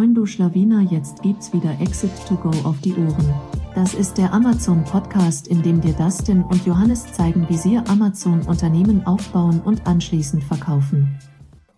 [0.00, 3.34] Moin du Schlawiner, jetzt gibt's wieder Exit to Go auf die Ohren.
[3.74, 8.40] Das ist der Amazon Podcast, in dem dir Dustin und Johannes zeigen, wie sie Amazon
[8.46, 11.18] Unternehmen aufbauen und anschließend verkaufen.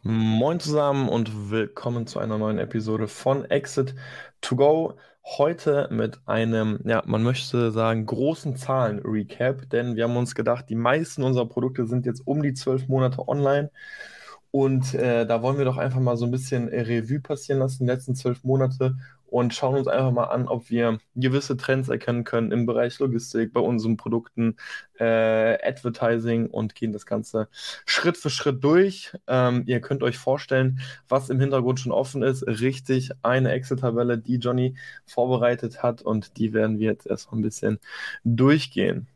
[0.05, 3.97] Moin zusammen und willkommen zu einer neuen Episode von Exit
[4.41, 4.95] to Go.
[5.25, 10.77] Heute mit einem, ja, man möchte sagen, großen Zahlen-Recap, denn wir haben uns gedacht, die
[10.77, 13.73] meisten unserer Produkte sind jetzt um die zwölf Monate online
[14.53, 17.85] und äh, da wollen wir doch einfach mal so ein bisschen äh, Revue passieren lassen,
[17.85, 18.97] die letzten zwölf Monate,
[19.33, 23.55] und schauen uns einfach mal an, ob wir gewisse Trends erkennen können im Bereich Logistik,
[23.55, 24.57] bei unseren Produkten,
[24.99, 27.49] äh, Advertising und gehen das Ganze
[27.87, 29.17] Schritt für Schritt durch.
[29.27, 32.47] Ähm, ihr könnt euch vorstellen, was im Hintergrund schon offen ist.
[32.47, 34.77] Richtig, eine Excel-Tabelle, die Johnny
[35.07, 37.79] vorbereitet hat und die werden wir jetzt erstmal ein bisschen
[38.25, 39.09] durchgehen.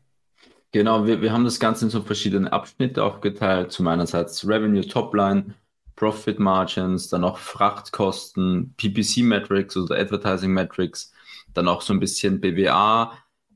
[0.77, 3.71] Genau, wir, wir haben das Ganze in so verschiedene Abschnitte aufgeteilt.
[3.71, 5.55] Zum einerseits Revenue Topline,
[5.95, 11.11] Profit Margins, dann auch Frachtkosten, PPC Metrics oder Advertising Metrics,
[11.55, 13.11] dann auch so ein bisschen BWA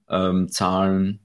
[0.10, 1.20] ähm, Zahlen,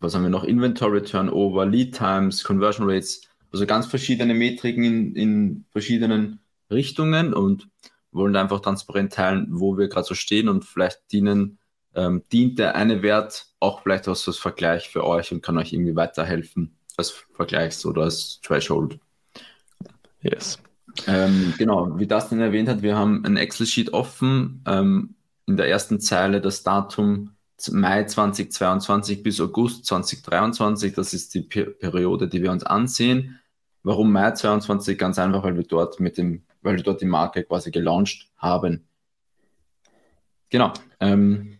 [0.00, 0.42] was haben wir noch?
[0.42, 3.22] Inventory Turnover, Lead Times, Conversion Rates,
[3.52, 7.68] also ganz verschiedene Metriken in, in verschiedenen Richtungen und
[8.10, 11.58] wollen einfach transparent teilen, wo wir gerade so stehen und vielleicht dienen
[11.94, 15.96] ähm, dient der eine Wert auch vielleicht als, Vergleich für euch und kann euch irgendwie
[15.96, 18.98] weiterhelfen als Vergleichs- oder als Threshold.
[20.20, 20.58] Yes.
[21.06, 24.62] Ähm, genau, wie das denn erwähnt hat, wir haben ein Excel-Sheet offen.
[24.66, 25.14] Ähm,
[25.46, 27.36] in der ersten Zeile das Datum
[27.70, 30.94] Mai 2022 bis August 2023.
[30.94, 33.40] Das ist die per Periode, die wir uns ansehen.
[33.82, 34.98] Warum Mai 2022?
[34.98, 38.86] Ganz einfach, weil wir dort mit dem, weil wir dort die Marke quasi gelauncht haben.
[40.50, 40.72] Genau.
[41.00, 41.57] Ähm,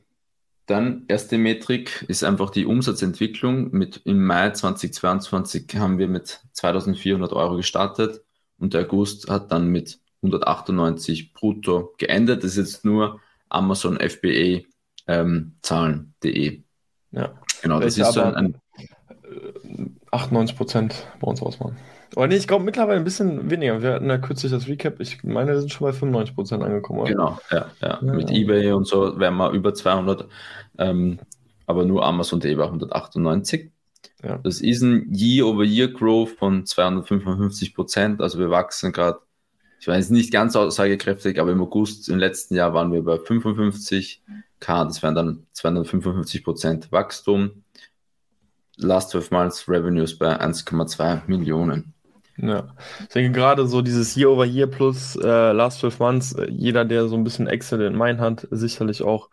[0.69, 3.71] dann erste Metrik ist einfach die Umsatzentwicklung.
[3.71, 8.23] Mit, Im Mai 2022 haben wir mit 2400 Euro gestartet
[8.59, 12.45] und der August hat dann mit 198 brutto geendet.
[12.45, 14.61] Das ist jetzt nur Amazon FBA
[15.07, 16.63] ähm, Zahlen.de.
[17.13, 17.81] Ja, genau.
[17.81, 21.77] Das ist so ein, ein 98 Prozent bei uns ausmachen.
[22.15, 23.83] Aber nee, ich glaube mittlerweile ein bisschen weniger.
[23.83, 25.01] Wir hatten ja kürzlich das Recap.
[25.01, 27.01] Ich meine, wir sind schon bei 95% angekommen.
[27.01, 27.11] Oder?
[27.11, 27.99] Genau, ja, ja.
[28.01, 30.27] ja Mit eBay und so wären wir über 200.
[30.79, 31.19] Ähm,
[31.67, 33.71] aber nur Amazon.de war 198.
[34.23, 34.39] Ja.
[34.43, 39.21] Das ist ein Year-over-Year-Growth von 255% Also wir wachsen gerade,
[39.81, 44.23] ich weiß nicht ganz aussagekräftig, aber im August im letzten Jahr waren wir bei 55
[44.61, 44.85] K.
[44.85, 47.63] Das wären dann 255% Wachstum.
[48.77, 51.95] Last 12 Months Revenues bei 1,2 Millionen.
[52.41, 52.69] Ja,
[53.01, 56.85] ich denke gerade so dieses Year over Year plus äh, Last 12 Months, äh, jeder,
[56.85, 59.29] der so ein bisschen Excel in Mind hat, sicherlich auch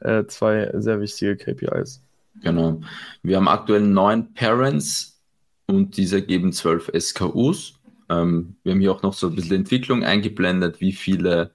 [0.00, 2.02] äh, zwei sehr wichtige KPIs.
[2.42, 2.80] Genau.
[3.22, 5.20] Wir haben aktuell neun Parents
[5.66, 7.74] und diese geben zwölf SKUs.
[8.08, 11.52] Ähm, wir haben hier auch noch so ein bisschen Entwicklung eingeblendet, wie viele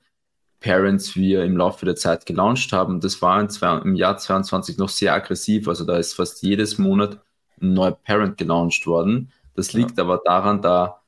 [0.60, 3.00] Parents wir im Laufe der Zeit gelauncht haben.
[3.00, 3.42] Das war
[3.84, 7.20] im Jahr 22 noch sehr aggressiv, also da ist fast jedes Monat
[7.60, 9.32] ein neuer Parent gelauncht worden.
[9.56, 10.04] Das liegt ja.
[10.04, 11.02] aber daran, da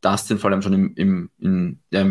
[0.00, 2.06] Dustin vor allem schon im, im, in, ja,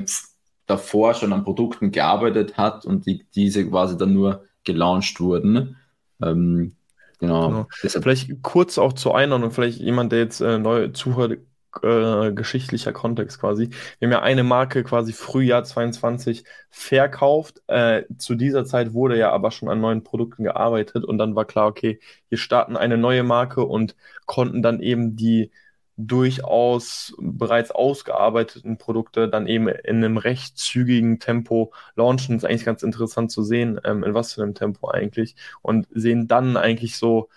[0.66, 5.78] davor schon an Produkten gearbeitet hat und die, diese quasi dann nur gelauncht wurden.
[6.22, 6.76] Ähm,
[7.20, 7.48] genau.
[7.48, 7.68] genau.
[7.72, 11.40] Vielleicht kurz auch zur Einordnung, vielleicht jemand, der jetzt äh, neu zuhört,
[11.84, 13.70] äh, geschichtlicher Kontext quasi.
[14.00, 17.62] Wir haben ja eine Marke quasi Frühjahr 22 verkauft.
[17.68, 21.46] Äh, zu dieser Zeit wurde ja aber schon an neuen Produkten gearbeitet und dann war
[21.46, 22.00] klar, okay,
[22.30, 23.96] wir starten eine neue Marke und
[24.26, 25.52] konnten dann eben die
[25.98, 32.36] durchaus bereits ausgearbeiteten Produkte dann eben in einem recht zügigen Tempo launchen.
[32.36, 35.36] Das ist eigentlich ganz interessant zu sehen, ähm, in was für einem Tempo eigentlich.
[35.64, 37.30] Und sehen dann eigentlich so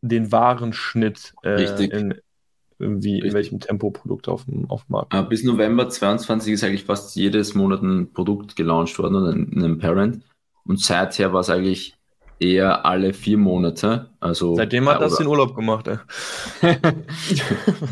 [0.00, 2.14] den wahren Schnitt äh, in,
[2.82, 5.14] wie in welchem Tempo Produkte auf dem, auf dem Markt.
[5.14, 9.62] Uh, bis November 22 ist eigentlich fast jedes Monat ein Produkt gelauncht worden oder ein,
[9.62, 10.22] ein Parent.
[10.64, 11.96] Und seither war es eigentlich
[12.38, 14.10] eher alle vier Monate.
[14.20, 15.88] Also, Seitdem hat das den Urlaub gemacht.
[15.88, 15.98] Ey.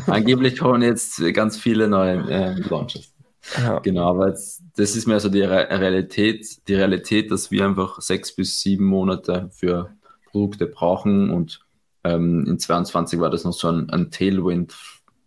[0.07, 3.13] Angeblich kommen jetzt ganz viele neue äh, Launches.
[3.57, 3.79] Ja.
[3.79, 7.99] Genau, aber jetzt, das ist mehr so die Re Realität, die Realität, dass wir einfach
[8.01, 9.89] sechs bis sieben Monate für
[10.31, 11.61] Produkte brauchen und
[12.03, 14.75] ähm, in 22 war das noch so ein, ein Tailwind,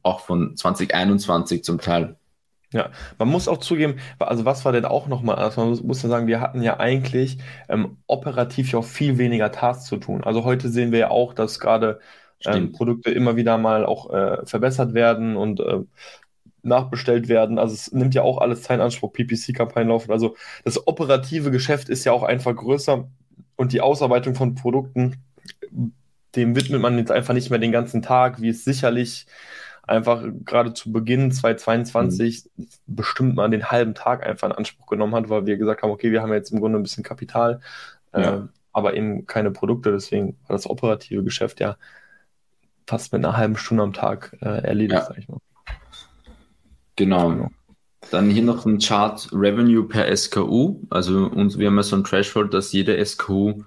[0.02, 2.16] auch von 2021 zum Teil.
[2.72, 6.08] Ja, man muss auch zugeben, also was war denn auch nochmal, also man muss ja
[6.08, 7.38] sagen, wir hatten ja eigentlich
[7.68, 10.24] ähm, operativ ja auch viel weniger Tasks zu tun.
[10.24, 12.00] Also heute sehen wir ja auch, dass gerade
[12.44, 15.80] ähm, Produkte immer wieder mal auch äh, verbessert werden und äh,
[16.62, 17.58] nachbestellt werden.
[17.58, 20.10] Also es nimmt ja auch alles Zeit in Anspruch, PPC-Kampagnen laufen.
[20.10, 20.34] Also
[20.64, 23.06] das operative Geschäft ist ja auch einfach größer
[23.56, 25.16] und die Ausarbeitung von Produkten,
[26.36, 29.26] dem widmet man jetzt einfach nicht mehr den ganzen Tag, wie es sicherlich
[29.86, 32.68] einfach gerade zu Beginn 2022 mhm.
[32.86, 36.10] bestimmt mal den halben Tag einfach in Anspruch genommen hat, weil wir gesagt haben, okay,
[36.10, 37.60] wir haben jetzt im Grunde ein bisschen Kapital,
[38.14, 38.36] ja.
[38.36, 38.40] äh,
[38.72, 41.76] aber eben keine Produkte, deswegen war das operative Geschäft ja
[42.86, 45.06] fast mit einer halben Stunde am Tag äh, erledigt, ja.
[45.06, 45.38] sag ich mal.
[46.96, 47.30] Genau.
[47.30, 47.50] genau.
[48.10, 50.80] Dann hier noch ein Chart Revenue per SKU.
[50.90, 53.64] Also uns, wir haben ja so ein Threshold, dass jede SKU,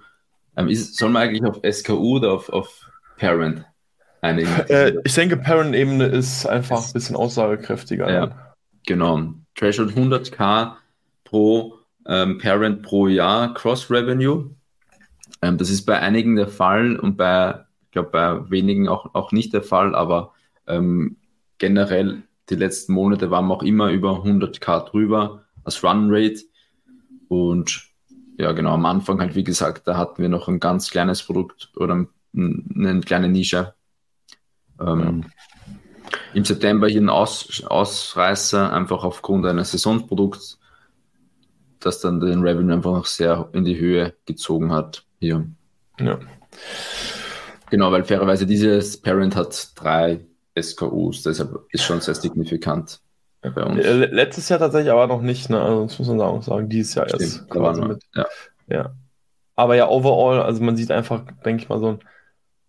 [0.58, 3.64] ähm, ist, soll man eigentlich auf SKU oder auf, auf Parent
[4.20, 4.50] einigen?
[4.68, 8.10] Äh, ich denke, Parent-Ebene ist einfach ein bisschen aussagekräftiger.
[8.10, 8.54] Ja,
[8.86, 9.34] genau.
[9.54, 10.74] Threshold 100k
[11.24, 14.50] pro ähm, Parent pro Jahr Cross Revenue.
[15.42, 19.30] Ähm, das ist bei einigen der Fall und bei, ich glaube, bei wenigen auch, auch
[19.30, 20.32] nicht der Fall, aber
[20.66, 21.16] ähm,
[21.58, 26.42] generell die letzten Monate waren wir auch immer über 100k drüber als Run Rate.
[27.28, 27.87] Und
[28.38, 31.70] ja, genau, am Anfang halt, wie gesagt, da hatten wir noch ein ganz kleines Produkt
[31.76, 33.74] oder eine kleine Nische.
[34.80, 35.24] Ähm,
[36.34, 40.60] Im September hier ein Aus, Ausreißer, einfach aufgrund eines Saisonsprodukts,
[41.80, 45.44] das dann den Revenue einfach noch sehr in die Höhe gezogen hat hier.
[45.98, 46.20] Ja.
[47.70, 50.24] Genau, weil fairerweise dieses Parent hat drei
[50.56, 53.00] SKUs, deshalb ist schon sehr signifikant
[53.42, 55.60] letztes Jahr tatsächlich aber noch nicht, ne?
[55.60, 58.02] Also das muss man auch sagen, dieses Jahr Stimmt, erst quasi mit.
[58.14, 58.26] Ja.
[58.68, 58.92] ja.
[59.54, 61.98] Aber ja, overall, also man sieht einfach, denke ich mal, so ein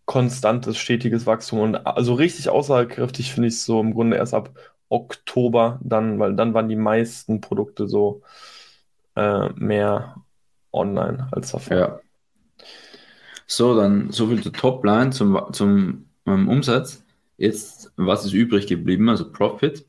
[0.06, 1.60] konstantes, stetiges Wachstum.
[1.60, 4.52] Und also richtig aussagekräftig finde ich es so im Grunde erst ab
[4.90, 8.24] Oktober, dann, weil dann waren die meisten Produkte so
[9.16, 10.16] äh, mehr
[10.72, 11.78] online als davor.
[11.78, 12.00] Ja.
[13.46, 17.04] So, dann so viel zur Topline, zum, zum um, Umsatz.
[17.38, 19.10] Jetzt, was ist übrig geblieben?
[19.10, 19.86] Also Profit.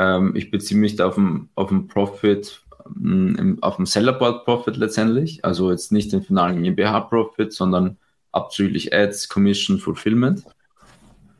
[0.00, 2.62] Ähm, ich beziehe mich da auf den, auf den Profit,
[2.96, 5.44] ähm, auf den Sellerboard Profit letztendlich.
[5.44, 7.98] Also jetzt nicht den finalen GmbH Profit, sondern
[8.32, 10.44] abzüglich Ads, Commission, Fulfillment.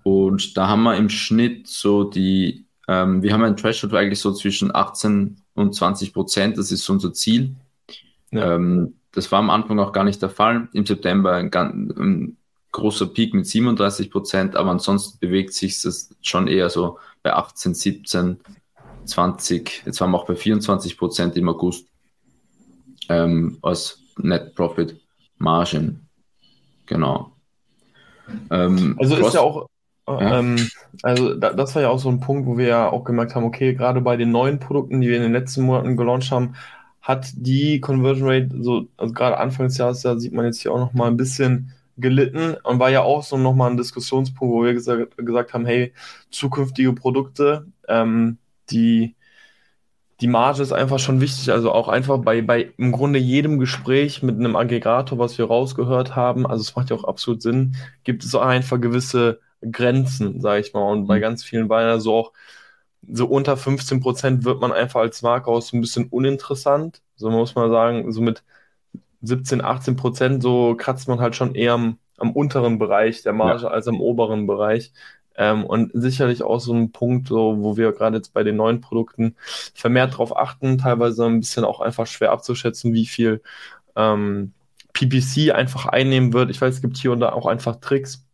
[0.02, 4.32] Und da haben wir im Schnitt so die, ähm, wir haben ein Threshold eigentlich so
[4.32, 6.58] zwischen 18 und 20 Prozent.
[6.58, 7.54] Das ist unser Ziel.
[8.30, 8.56] Ja.
[8.56, 10.68] Ähm, das war am Anfang auch gar nicht der Fall.
[10.74, 12.36] Im September ein, ein
[12.72, 17.74] großer Peak mit 37 Prozent, aber ansonsten bewegt sich das schon eher so bei 18,
[17.74, 18.40] 17,
[19.04, 19.82] 20.
[19.86, 21.86] Jetzt waren wir auch bei 24 Prozent im August
[23.08, 25.00] ähm, als Net Profit
[25.38, 26.00] Margin.
[26.86, 27.32] Genau.
[28.50, 29.68] Ähm, also ist ja auch,
[30.06, 30.38] äh, ja.
[30.38, 30.68] Ähm,
[31.02, 33.44] also da, das war ja auch so ein Punkt, wo wir ja auch gemerkt haben,
[33.44, 36.54] okay, gerade bei den neuen Produkten, die wir in den letzten Monaten gelauncht haben,
[37.00, 40.72] hat die Conversion Rate so, also gerade Anfang des Jahres, da sieht man jetzt hier
[40.72, 44.64] auch noch mal ein bisschen gelitten und war ja auch so nochmal ein Diskussionspunkt, wo
[44.64, 45.92] wir gesagt, gesagt haben, hey,
[46.30, 48.38] zukünftige Produkte, ähm,
[48.70, 49.16] die,
[50.20, 51.50] die Marge ist einfach schon wichtig.
[51.50, 56.16] Also auch einfach bei, bei im Grunde jedem Gespräch mit einem Aggregator, was wir rausgehört
[56.16, 60.60] haben, also es macht ja auch absolut Sinn, gibt es auch einfach gewisse Grenzen, sage
[60.60, 60.90] ich mal.
[60.90, 61.22] Und bei mhm.
[61.22, 62.32] ganz vielen ja so auch,
[63.08, 67.02] so unter 15 Prozent wird man einfach als Marke aus ein bisschen uninteressant.
[67.16, 68.44] So muss man sagen, so mit
[69.22, 73.64] 17, 18 Prozent, so kratzt man halt schon eher am, am unteren Bereich der Marge
[73.64, 73.68] ja.
[73.68, 74.92] als am oberen Bereich.
[75.36, 78.80] Ähm, und sicherlich auch so ein Punkt, so, wo wir gerade jetzt bei den neuen
[78.80, 79.36] Produkten
[79.74, 83.42] vermehrt darauf achten, teilweise ein bisschen auch einfach schwer abzuschätzen, wie viel
[83.96, 84.52] ähm,
[84.92, 86.50] PPC einfach einnehmen wird.
[86.50, 88.26] Ich weiß, es gibt hier und da auch einfach Tricks,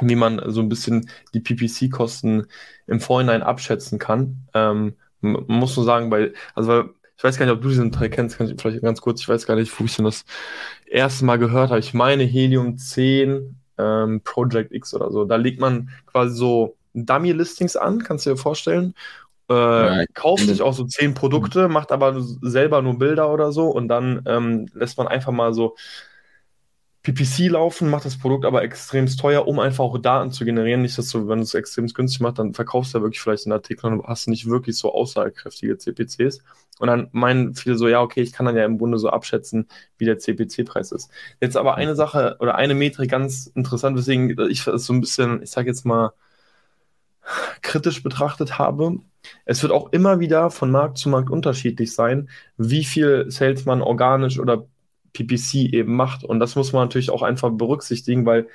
[0.00, 2.46] wie man so ein bisschen die PPC-Kosten
[2.86, 4.48] im Vorhinein abschätzen kann.
[4.54, 6.84] Ähm, man muss nur sagen, bei, also
[7.20, 9.28] ich weiß gar nicht, ob du diesen Teil kennst, kann ich vielleicht ganz kurz, ich
[9.28, 10.24] weiß gar nicht, wo ich denn das
[10.86, 11.78] erste Mal gehört habe.
[11.78, 15.26] Ich meine Helium 10 ähm, Project X oder so.
[15.26, 18.94] Da legt man quasi so Dummy-Listings an, kannst du dir vorstellen.
[19.50, 23.66] Äh, ja, kauft sich auch so zehn Produkte, macht aber selber nur Bilder oder so
[23.66, 25.76] und dann ähm, lässt man einfach mal so
[27.02, 30.82] PPC laufen, macht das Produkt aber extrem teuer, um einfach auch Daten zu generieren.
[30.82, 33.46] Nicht, dass du, wenn du es extrem günstig machst, dann verkaufst du ja wirklich vielleicht
[33.46, 36.40] einen Artikel und hast nicht wirklich so aussagekräftige CPCs.
[36.78, 39.68] Und dann meinen viele so, ja, okay, ich kann dann ja im Grunde so abschätzen,
[39.98, 41.10] wie der CPC-Preis ist.
[41.40, 45.42] Jetzt aber eine Sache oder eine Metrik ganz interessant, weswegen ich es so ein bisschen,
[45.42, 46.12] ich sag jetzt mal,
[47.62, 48.98] kritisch betrachtet habe.
[49.44, 53.82] Es wird auch immer wieder von Markt zu Markt unterschiedlich sein, wie viel Sales man
[53.82, 54.66] organisch oder
[55.12, 56.24] PPC eben macht.
[56.24, 58.48] Und das muss man natürlich auch einfach berücksichtigen, weil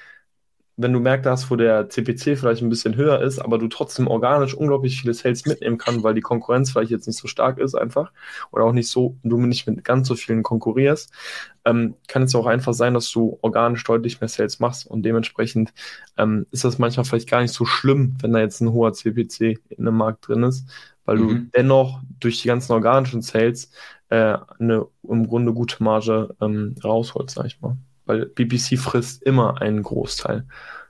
[0.77, 4.07] wenn du merkst hast, wo der CPC vielleicht ein bisschen höher ist, aber du trotzdem
[4.07, 7.75] organisch unglaublich viele Sales mitnehmen kannst, weil die Konkurrenz vielleicht jetzt nicht so stark ist
[7.75, 8.11] einfach
[8.51, 11.11] oder auch nicht so, du nicht mit ganz so vielen konkurrierst,
[11.63, 15.73] ähm, kann es auch einfach sein, dass du organisch deutlich mehr Sales machst und dementsprechend
[16.17, 19.59] ähm, ist das manchmal vielleicht gar nicht so schlimm, wenn da jetzt ein hoher CPC
[19.69, 20.69] in einem Markt drin ist,
[21.05, 21.27] weil mhm.
[21.27, 23.71] du dennoch durch die ganzen organischen Sales
[24.09, 27.77] äh, eine im Grunde gute Marge ähm, rausholst, sag ich mal.
[28.05, 30.45] Weil BBC frisst immer einen Großteil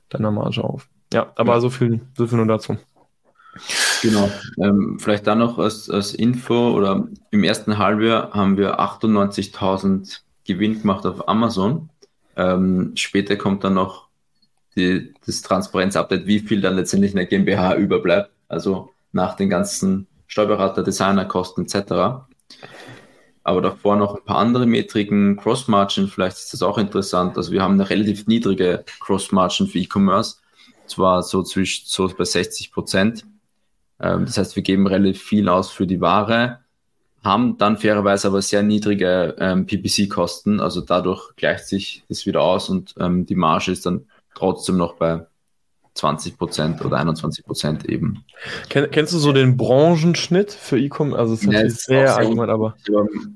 [0.10, 0.89] deiner Marge auf.
[1.13, 1.60] Ja, aber ja.
[1.62, 2.77] so viel, so viel nur dazu.
[4.01, 4.29] Genau.
[4.60, 10.81] Ähm, vielleicht dann noch als, als Info oder im ersten Halbjahr haben wir 98.000 Gewinn
[10.81, 11.89] gemacht auf Amazon.
[12.36, 14.07] Ähm, später kommt dann noch
[14.75, 18.31] die, das Transparenz-Update, wie viel dann letztendlich in der GmbH überbleibt.
[18.50, 22.25] Also nach den ganzen Steuerberater, Designerkosten etc.
[23.46, 25.38] Aber davor noch ein paar andere Metriken.
[25.38, 27.38] Cross-Margin, vielleicht ist das auch interessant.
[27.38, 30.38] Also wir haben eine relativ niedrige Cross-Margin für E-Commerce.
[30.88, 33.24] Zwar so zwischen so bei 60 Prozent.
[34.00, 36.60] Ähm, das heißt, wir geben relativ viel aus für die Ware,
[37.24, 40.60] haben dann fairerweise aber sehr niedrige ähm, PPC-Kosten.
[40.60, 44.96] Also dadurch gleicht sich das wieder aus und ähm, die Marge ist dann trotzdem noch
[44.96, 45.28] bei
[45.96, 48.24] 20 Prozent oder 21 Prozent eben.
[48.70, 51.18] Ken, kennst du so den Branchenschnitt für E-Commerce?
[51.18, 52.75] Also es ist natürlich sehr so, allgemein, aber.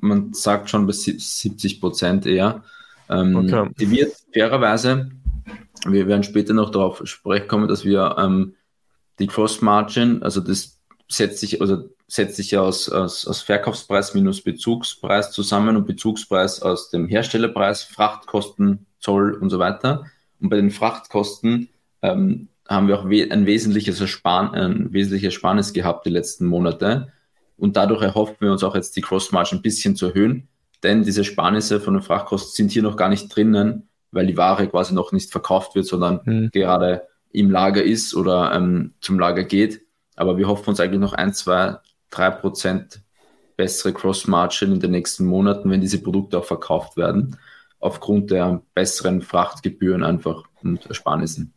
[0.02, 2.64] Man sagt schon bis 70 Prozent eher.
[3.10, 3.70] Ähm, okay.
[3.80, 5.10] Die wird fairerweise,
[5.86, 8.56] wir werden später noch darauf sprechen kommen, dass wir ähm,
[9.20, 14.14] die Cross Margin, also das setzt sich, also setzt sich ja aus, aus, aus Verkaufspreis
[14.14, 20.06] minus Bezugspreis zusammen und Bezugspreis aus dem Herstellerpreis, Frachtkosten, Zoll und so weiter.
[20.42, 21.70] Und bei den Frachtkosten
[22.02, 27.12] ähm, haben wir auch we ein wesentliches Ersparen, ein wesentliches Ersparnis gehabt die letzten Monate.
[27.58, 30.48] Und dadurch erhoffen wir uns auch jetzt die Cross-Margin ein bisschen zu erhöhen,
[30.84, 34.68] denn diese Sparnisse von den Frachtkosten sind hier noch gar nicht drinnen, weil die Ware
[34.68, 36.50] quasi noch nicht verkauft wird, sondern mhm.
[36.52, 39.82] gerade im Lager ist oder ähm, zum Lager geht.
[40.16, 41.78] Aber wir hoffen uns eigentlich noch ein, zwei,
[42.10, 43.02] drei Prozent
[43.58, 47.38] bessere Cross-Margin in den nächsten Monaten, wenn diese Produkte auch verkauft werden,
[47.80, 51.54] aufgrund der besseren Frachtgebühren einfach und Ersparnissen.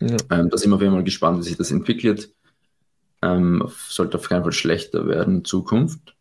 [0.00, 0.16] Ja.
[0.30, 2.32] Ähm, da sind wir auf jeden Fall gespannt, wie sich das entwickelt.
[3.22, 6.14] Ähm, sollte auf keinen Fall schlechter werden in Zukunft.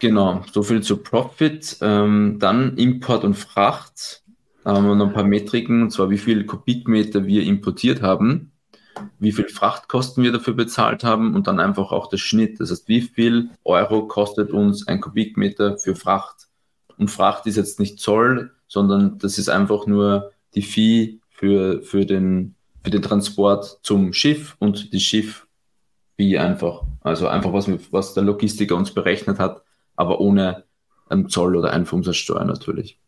[0.00, 1.78] Genau, so viel zu Profit.
[1.80, 4.22] Ähm, dann Import und Fracht.
[4.64, 8.50] Da haben wir noch ein paar Metriken, und zwar wie viel Kubikmeter wir importiert haben,
[9.20, 12.58] wie viel Frachtkosten wir dafür bezahlt haben und dann einfach auch der Schnitt.
[12.58, 16.48] Das heißt, wie viel Euro kostet uns ein Kubikmeter für Fracht?
[16.98, 22.06] Und Fracht ist jetzt nicht Zoll, sondern das ist einfach nur die Fee für, für,
[22.06, 25.46] den, für den Transport zum Schiff und die Schiff
[26.16, 26.82] wie einfach.
[27.02, 29.62] Also einfach, was, was der Logistiker uns berechnet hat,
[29.96, 30.64] aber ohne
[31.10, 32.98] ähm, Zoll oder Einfuhrumsatzsteuer natürlich.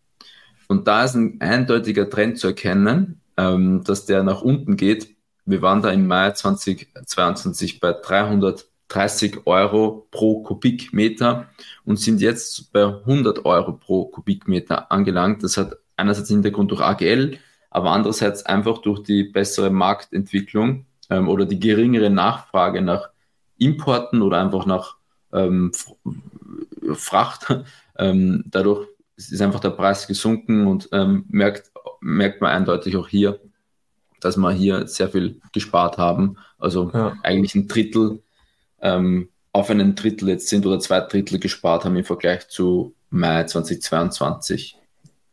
[0.68, 5.16] Und da ist ein eindeutiger Trend zu erkennen, ähm, dass der nach unten geht.
[5.46, 11.48] Wir waren da im Mai 2022 bei 330 Euro pro Kubikmeter
[11.86, 15.42] und sind jetzt bei 100 Euro pro Kubikmeter angelangt.
[15.42, 17.38] Das hat einerseits Hintergrund durch AGL,
[17.70, 23.10] aber andererseits einfach durch die bessere Marktentwicklung ähm, oder die geringere Nachfrage nach
[23.58, 24.96] Importen oder einfach nach
[25.32, 25.72] ähm,
[26.94, 27.54] Fracht.
[28.00, 33.40] Ähm, dadurch ist einfach der Preis gesunken und ähm, merkt, merkt man eindeutig auch hier,
[34.20, 36.36] dass wir hier sehr viel gespart haben.
[36.60, 37.16] Also ja.
[37.24, 38.22] eigentlich ein Drittel
[38.80, 43.42] ähm, auf einen Drittel jetzt sind oder zwei Drittel gespart haben im Vergleich zu Mai
[43.42, 44.77] 2022.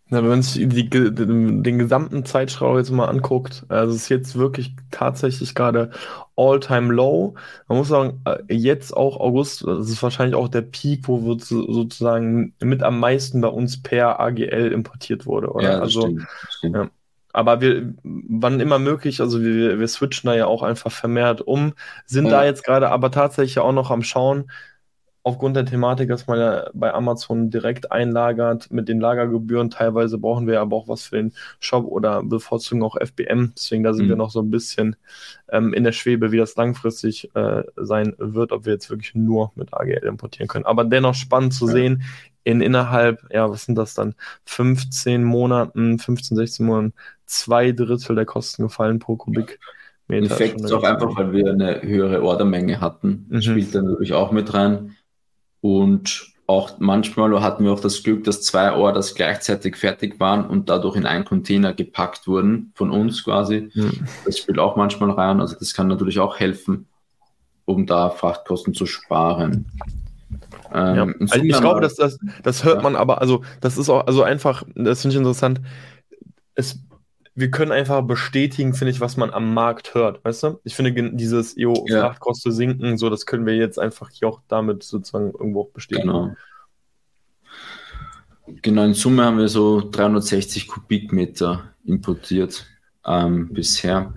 [0.09, 4.35] Ja, wenn man sich die, den gesamten Zeitschrau jetzt mal anguckt, also es ist jetzt
[4.37, 5.89] wirklich tatsächlich gerade
[6.35, 7.33] all-time low.
[7.67, 11.41] Man muss sagen, äh, jetzt auch August, das ist wahrscheinlich auch der Peak, wo wird
[11.41, 15.71] sozusagen mit am meisten bei uns per AGL importiert wurde, oder?
[15.71, 16.75] Ja, also, stimmt, stimmt.
[16.75, 16.89] Ja.
[17.33, 21.73] Aber wir, wann immer möglich, also wir, wir switchen da ja auch einfach vermehrt um,
[22.05, 22.31] sind ja.
[22.31, 24.51] da jetzt gerade aber tatsächlich auch noch am Schauen,
[25.25, 29.71] aufgrund der Thematik, dass man ja bei Amazon direkt einlagert mit den Lagergebühren.
[29.71, 33.51] Teilweise brauchen wir aber auch was für den Shop oder bevorzugen auch FBM.
[33.57, 34.09] Deswegen da sind mhm.
[34.09, 34.95] wir noch so ein bisschen
[35.49, 39.51] ähm, in der Schwebe, wie das langfristig äh, sein wird, ob wir jetzt wirklich nur
[39.55, 40.67] mit AGL importieren können.
[40.67, 41.73] Aber dennoch spannend zu ja.
[41.73, 42.03] sehen,
[42.43, 44.13] in innerhalb, ja, was sind das dann?
[44.45, 46.93] 15 Monaten, 15, 16 Monaten,
[47.25, 49.59] zwei Drittel der Kosten gefallen pro Kubik.
[50.07, 53.25] Effekt ist auch einfach, weil wir eine höhere Ordermenge hatten.
[53.27, 53.41] Mhm.
[53.41, 54.95] Spielt dann natürlich auch mit rein.
[55.65, 60.69] Und auch manchmal hatten wir auch das Glück, dass zwei Orders gleichzeitig fertig waren und
[60.69, 63.71] dadurch in einen Container gepackt wurden, von uns quasi.
[63.73, 64.05] Mhm.
[64.25, 65.41] Das spielt auch manchmal rein.
[65.41, 66.85] Also das kann natürlich auch helfen,
[67.65, 69.65] um da Frachtkosten zu sparen.
[70.71, 71.07] Ähm, ja.
[71.31, 72.83] also ich glaube, dass das, das hört ja.
[72.83, 75.61] man aber, also das ist auch, also einfach, das finde ich interessant.
[76.53, 76.77] Es
[77.35, 80.59] wir können einfach bestätigen, finde ich, was man am Markt hört, weißt du?
[80.63, 81.99] Ich finde dieses jo, ja.
[81.99, 86.07] Frachtkosten sinken, so, das können wir jetzt einfach hier auch damit sozusagen irgendwo auch bestätigen.
[86.07, 86.35] Genau.
[88.61, 92.65] Genau, in Summe haben wir so 360 Kubikmeter importiert
[93.05, 94.13] ähm, bisher.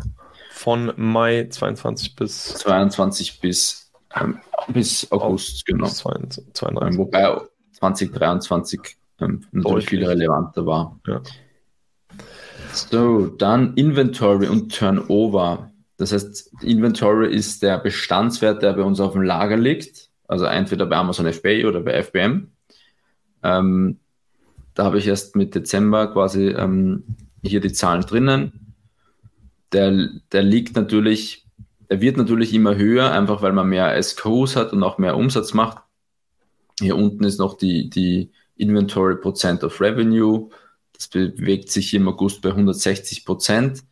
[0.50, 5.86] Von Mai 22 bis 22 bis, ähm, bis August, genau.
[5.86, 7.40] 22, ähm, wobei
[7.72, 8.80] 2023
[9.20, 11.00] ähm, natürlich viel relevanter war.
[11.06, 11.22] Ja.
[12.86, 15.70] So, dann Inventory und Turnover.
[15.96, 20.86] Das heißt, Inventory ist der Bestandswert, der bei uns auf dem Lager liegt, also entweder
[20.86, 22.52] bei Amazon FBA oder bei FBM.
[23.42, 23.98] Ähm,
[24.74, 27.02] da habe ich erst mit Dezember quasi ähm,
[27.42, 28.74] hier die Zahlen drinnen.
[29.72, 31.46] Der, der liegt natürlich,
[31.90, 35.52] der wird natürlich immer höher, einfach weil man mehr SKUs hat und auch mehr Umsatz
[35.52, 35.78] macht.
[36.78, 40.48] Hier unten ist noch die, die Inventory Percent of Revenue.
[40.98, 43.84] Das bewegt sich im August bei 160 Prozent.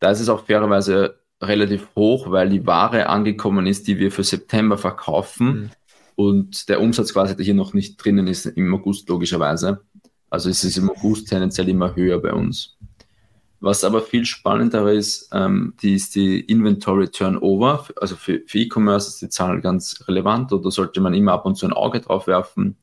[0.00, 4.24] Da ist es auch fairerweise relativ hoch, weil die Ware angekommen ist, die wir für
[4.24, 5.70] September verkaufen mhm.
[6.16, 9.82] und der Umsatz quasi hier noch nicht drinnen ist im August logischerweise.
[10.30, 12.76] Also es ist im August tendenziell immer höher bei uns.
[13.60, 17.86] Was aber viel spannender ist, ähm, die ist die Inventory Turnover.
[18.00, 21.56] Also für, für E-Commerce ist die Zahl ganz relevant oder sollte man immer ab und
[21.56, 22.76] zu ein Auge drauf werfen.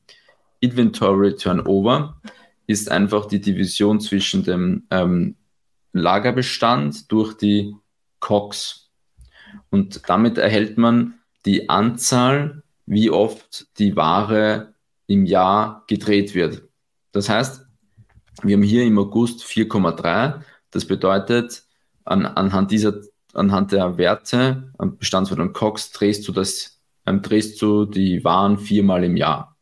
[0.60, 2.16] Inventory Turnover
[2.66, 5.36] ist einfach die Division zwischen dem ähm,
[5.92, 7.74] Lagerbestand durch die
[8.20, 8.90] COX.
[9.70, 14.74] Und damit erhält man die Anzahl, wie oft die Ware
[15.06, 16.62] im Jahr gedreht wird.
[17.12, 17.66] Das heißt,
[18.42, 20.40] wir haben hier im August 4,3.
[20.70, 21.64] Das bedeutet,
[22.04, 23.00] an, anhand dieser,
[23.32, 28.58] anhand der Werte, am Bestandswert und COX, drehst du das, ähm, drehst du die Waren
[28.58, 29.55] viermal im Jahr.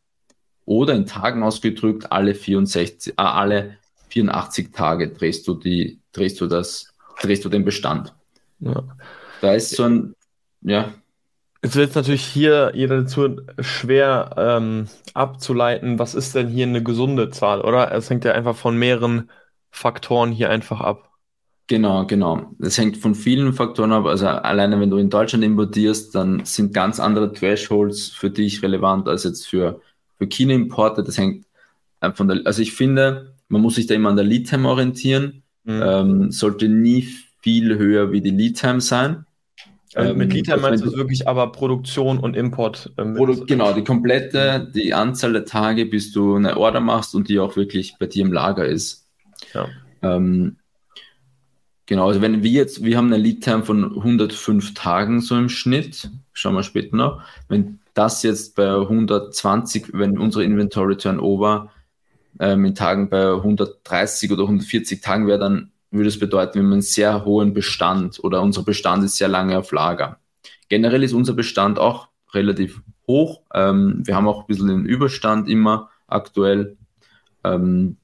[0.66, 3.76] Oder in Tagen ausgedrückt, alle 64, äh, alle
[4.08, 8.14] 84 Tage drehst du die, drehst du das, drehst du den Bestand.
[8.60, 8.82] Ja.
[9.40, 10.14] Da ist so ein,
[10.62, 10.92] ja.
[11.62, 16.82] Jetzt wird es natürlich hier jeder dazu schwer ähm, abzuleiten, was ist denn hier eine
[16.82, 17.90] gesunde Zahl, oder?
[17.92, 19.30] Es hängt ja einfach von mehreren
[19.70, 21.10] Faktoren hier einfach ab.
[21.66, 22.54] Genau, genau.
[22.60, 24.04] Es hängt von vielen Faktoren ab.
[24.04, 29.08] Also alleine wenn du in Deutschland importierst, dann sind ganz andere Thresholds für dich relevant
[29.08, 29.80] als jetzt für,
[30.24, 31.02] für China-Importe.
[31.02, 31.46] Das hängt
[32.14, 35.42] von der, also ich finde, man muss sich da immer an der Lead-Time orientieren.
[35.64, 35.82] Mhm.
[35.82, 37.08] Ähm, sollte nie
[37.40, 39.26] viel höher wie die Lead-Time sein.
[39.96, 42.92] Ähm, mit Lead-Time meinst du wirklich aber Produktion und Import?
[42.98, 47.28] Ähm, Produ genau, die komplette, die Anzahl der Tage, bis du eine Order machst und
[47.28, 49.06] die auch wirklich bei dir im Lager ist.
[49.54, 49.68] Ja.
[50.02, 50.56] Ähm,
[51.86, 56.10] genau, also wenn wir jetzt, wir haben eine Lead-Time von 105 Tagen so im Schnitt,
[56.32, 57.22] schauen wir später noch.
[57.48, 61.70] Wenn das jetzt bei 120, wenn unsere Inventory Turnover
[62.40, 66.72] ähm, in Tagen bei 130 oder 140 Tagen wäre, dann würde es bedeuten, wir haben
[66.72, 70.18] einen sehr hohen Bestand oder unser Bestand ist sehr lange auf Lager.
[70.68, 73.42] Generell ist unser Bestand auch relativ hoch.
[73.52, 76.76] Ähm, wir haben auch ein bisschen den Überstand immer aktuell,
[77.44, 77.96] ähm,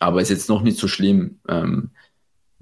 [0.00, 1.40] aber ist jetzt noch nicht so schlimm.
[1.48, 1.90] Ähm,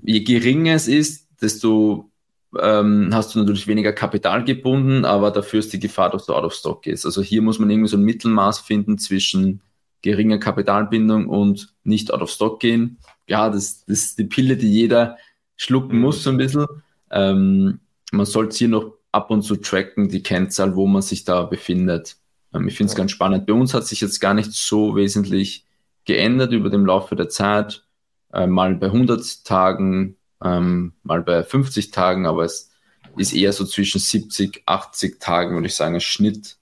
[0.02, 2.10] je geringer es ist, desto
[2.58, 6.44] ähm, hast du natürlich weniger Kapital gebunden, aber dafür ist die Gefahr, dass du out
[6.44, 7.04] of stock gehst.
[7.04, 9.62] Also hier muss man irgendwie so ein Mittelmaß finden zwischen
[10.02, 14.72] geringer Kapitalbindung und nicht out of stock gehen ja, das, das ist die Pille, die
[14.72, 15.16] jeder
[15.56, 16.66] schlucken muss, so ein bisschen.
[17.10, 17.80] Ähm,
[18.12, 22.16] man sollte hier noch ab und zu tracken, die Kennzahl, wo man sich da befindet.
[22.54, 22.98] Ähm, ich finde es ja.
[22.98, 23.46] ganz spannend.
[23.46, 25.64] Bei uns hat sich jetzt gar nicht so wesentlich
[26.04, 27.84] geändert über den Laufe der Zeit.
[28.32, 32.70] Äh, mal bei 100 Tagen, ähm, mal bei 50 Tagen, aber es
[33.16, 36.56] ist eher so zwischen 70, 80 Tagen, würde ich sagen, ein Schnitt.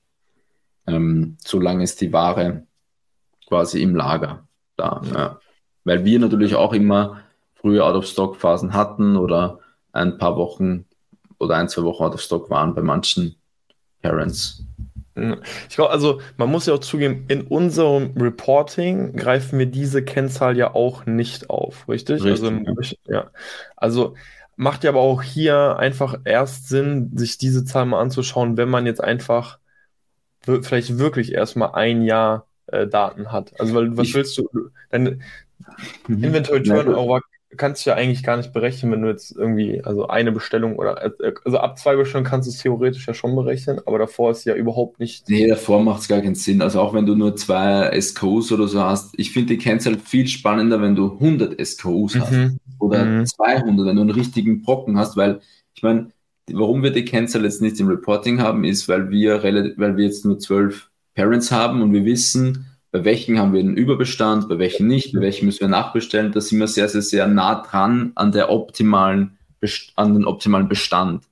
[0.86, 2.66] Ähm, so lange ist die Ware
[3.46, 5.02] quasi im Lager da.
[5.14, 5.40] Ja
[5.84, 7.20] weil wir natürlich auch immer
[7.54, 9.60] frühe Out-of-Stock-Phasen hatten oder
[9.92, 10.86] ein paar Wochen
[11.38, 13.36] oder ein, zwei Wochen Out-of-Stock waren bei manchen
[14.02, 14.64] Parents.
[15.68, 20.56] Ich glaube, also man muss ja auch zugeben, in unserem Reporting greifen wir diese Kennzahl
[20.56, 22.24] ja auch nicht auf, richtig?
[22.24, 22.50] richtig also,
[23.06, 23.14] ja.
[23.14, 23.30] ja.
[23.76, 24.14] also
[24.56, 28.86] macht ja aber auch hier einfach erst Sinn, sich diese Zahl mal anzuschauen, wenn man
[28.86, 29.58] jetzt einfach
[30.42, 33.58] vielleicht wirklich erstmal ein Jahr äh, Daten hat.
[33.60, 34.48] Also weil was ich, willst du?
[34.90, 35.18] Deine,
[36.08, 36.24] Mhm.
[36.24, 37.20] Inventory Turnover
[37.56, 41.12] kannst du ja eigentlich gar nicht berechnen, wenn du jetzt irgendwie, also eine Bestellung oder,
[41.44, 44.54] also ab zwei Bestellungen kannst du es theoretisch ja schon berechnen, aber davor ist ja
[44.54, 45.28] überhaupt nicht.
[45.28, 46.62] Nee, davor macht es gar keinen Sinn.
[46.62, 50.26] Also auch wenn du nur zwei SKUs oder so hast, ich finde die Kennzahl viel
[50.26, 52.20] spannender, wenn du 100 SKUs mhm.
[52.20, 52.32] hast
[52.78, 53.26] oder mhm.
[53.26, 55.40] 200, wenn du einen richtigen Brocken hast, weil
[55.74, 56.08] ich meine,
[56.52, 60.24] warum wir die Kennzahl jetzt nicht im Reporting haben, ist, weil wir, weil wir jetzt
[60.24, 64.86] nur zwölf Parents haben und wir wissen, bei welchen haben wir einen Überbestand, bei welchen
[64.86, 66.30] nicht, bei welchen müssen wir nachbestellen.
[66.30, 69.36] Da sind wir sehr, sehr, sehr nah dran an der optimalen,
[69.96, 71.24] an den optimalen Bestand.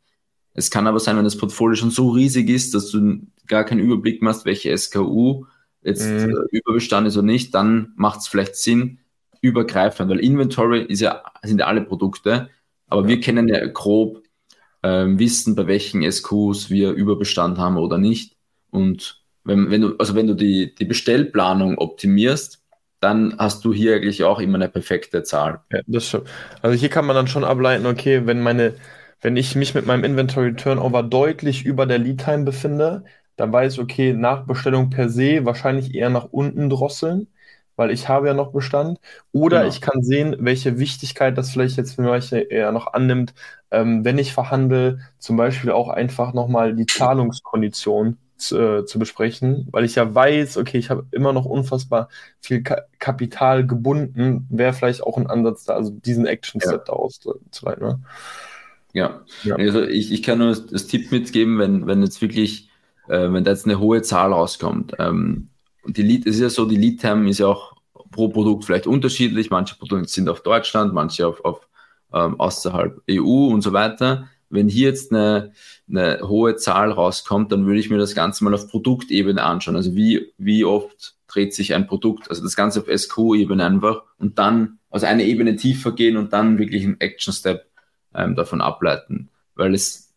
[0.54, 3.78] Es kann aber sein, wenn das Portfolio schon so riesig ist, dass du gar keinen
[3.78, 5.44] Überblick machst, welche SKU
[5.84, 6.30] jetzt mhm.
[6.30, 8.98] Äh, Überbestand ist oder nicht, dann macht es vielleicht Sinn,
[9.40, 12.50] übergreifend, weil Inventory ist ja, sind ja alle Produkte,
[12.88, 13.08] aber ja.
[13.08, 14.24] wir kennen ja grob,
[14.82, 18.36] ähm, wissen, bei welchen SKUs wir Überbestand haben oder nicht.
[18.72, 22.62] Und wenn, wenn du, also wenn du die, die Bestellplanung optimierst,
[23.00, 25.62] dann hast du hier eigentlich auch immer eine perfekte Zahl.
[25.70, 26.28] Ja, das stimmt.
[26.60, 28.74] Also hier kann man dann schon ableiten, okay, wenn meine
[29.24, 33.04] wenn ich mich mit meinem Inventory Turnover deutlich über der Lead Time befinde,
[33.36, 37.28] dann weiß ich, okay, Nachbestellung per se wahrscheinlich eher nach unten drosseln,
[37.76, 38.98] weil ich habe ja noch Bestand.
[39.30, 39.68] Oder Genau.
[39.68, 43.32] ich kann sehen, welche Wichtigkeit das vielleicht jetzt für manche eher noch annimmt,
[43.70, 48.18] ähm, wenn ich verhandle, zum Beispiel auch einfach nochmal die Zahlungskondition
[48.50, 52.08] äh, zu besprechen, weil ich ja weiß, okay, ich habe immer noch unfassbar
[52.40, 57.86] viel Ka Kapital gebunden, wäre vielleicht auch ein Ansatz da, also diesen Action-Step da auszuleiten.
[57.86, 58.00] Ne?
[58.92, 59.56] Ja, Ja.
[59.56, 62.68] also ich, ich kann nur das, das Tipp mitgeben, wenn, wenn jetzt wirklich,
[63.08, 64.94] äh, wenn da jetzt eine hohe Zahl rauskommt.
[64.98, 65.48] Ähm,
[65.82, 67.74] und die Lead, es ist ja so, die Lead-Time ist ja auch
[68.10, 69.50] pro Produkt vielleicht unterschiedlich.
[69.50, 71.68] Manche Produkte sind auf Deutschland, manche auf, auf
[72.12, 74.28] ähm, außerhalb EU und so weiter.
[74.52, 75.52] Wenn hier jetzt eine,
[75.88, 79.76] eine hohe Zahl rauskommt, dann würde ich mir das Ganze mal auf Produktebene anschauen.
[79.76, 84.38] Also wie, wie oft dreht sich ein Produkt, also das Ganze auf SKU-Ebene einfach und
[84.38, 87.66] dann also eine Ebene tiefer gehen und dann wirklich einen Action-Step
[88.14, 89.30] ähm, davon ableiten.
[89.54, 90.12] Weil es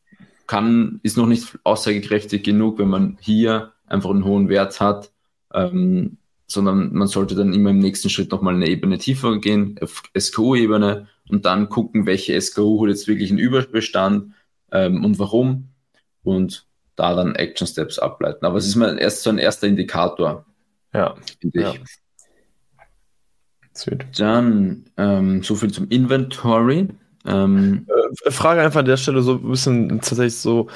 [0.48, 5.12] kann, ist noch nicht aussagekräftig genug, wenn man hier einfach einen hohen Wert hat,
[5.54, 6.18] ähm,
[6.48, 11.08] sondern man sollte dann immer im nächsten Schritt nochmal eine Ebene tiefer gehen, auf SKU-Ebene
[11.30, 14.34] und dann gucken, welche SKU holt jetzt wirklich einen Überbestand
[14.72, 15.70] ähm, und warum
[16.24, 18.46] und da dann Action Steps ableiten.
[18.46, 20.46] Aber es ist mal erst so ein erster Indikator,
[20.94, 21.64] Ja, finde ich.
[21.64, 21.74] Ja.
[23.74, 24.06] sweet.
[24.18, 26.88] Dann ähm, so viel zum Inventory.
[27.26, 27.88] Ähm,
[28.26, 30.70] Äh, Frage einfach an der Stelle so ein bisschen tatsächlich so,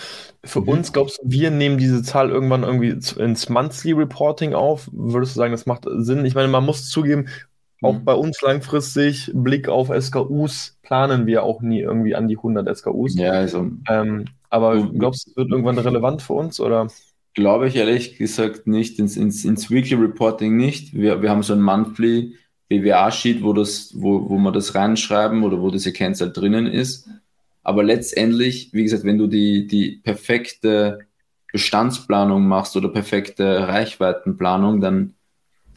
[0.43, 0.69] für Mhm.
[0.69, 4.89] uns glaubst du, wir nehmen diese Zahl irgendwann irgendwie ins Monthly Reporting auf?
[4.91, 6.25] Würdest du sagen, das macht Sinn?
[6.25, 7.27] Ich meine, man muss zugeben,
[7.81, 8.05] auch Mhm.
[8.05, 13.15] bei uns langfristig, Blick auf SKUs, planen wir auch nie irgendwie an die 100 SKUs.
[13.15, 14.99] ja, also Ähm, aber Mhm.
[14.99, 16.87] glaubst du, es wird irgendwann relevant für uns oder?
[17.35, 20.93] Glaube ich ehrlich gesagt nicht, ins, ins, ins Weekly Reporting nicht.
[20.93, 22.35] Wir, wir haben so ein Monthly
[22.67, 27.07] BWA-Sheet, wo, das, wo, wo wir das reinschreiben oder wo diese Kennzahl drinnen ist.
[27.63, 30.99] Aber letztendlich, wie gesagt, wenn du die, die perfekte
[31.51, 35.13] Bestandsplanung machst oder perfekte Reichweitenplanung, dann,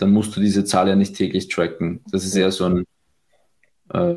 [0.03, 2.01] dann musst du diese Zahl ja nicht täglich tracken.
[2.11, 2.85] Das ist eher so ein,
[3.91, 4.17] äh,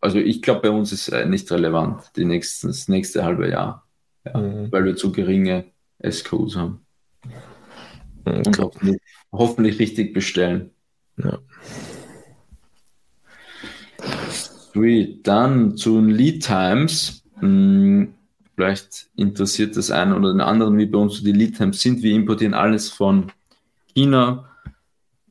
[0.00, 3.86] also ich glaube, bei uns ist es nicht relevant, die nächsten, das nächste halbe Jahr,
[4.24, 4.38] Ja.
[4.38, 4.70] Mhm.
[4.70, 5.64] weil wir zu geringe
[6.06, 6.84] SKUs haben.
[8.24, 8.62] Und Okay.
[8.62, 9.00] hoffentlich,
[9.32, 10.70] hoffentlich richtig bestellen.
[11.16, 11.38] Ja.
[14.30, 15.26] Sweet.
[15.26, 17.22] Dann zu den Lead Times.
[17.40, 18.14] Hm,
[18.56, 22.02] Vielleicht interessiert das einen oder den anderen, wie bei uns die Lead Times sind.
[22.02, 23.32] Wir importieren alles von
[23.94, 24.49] China.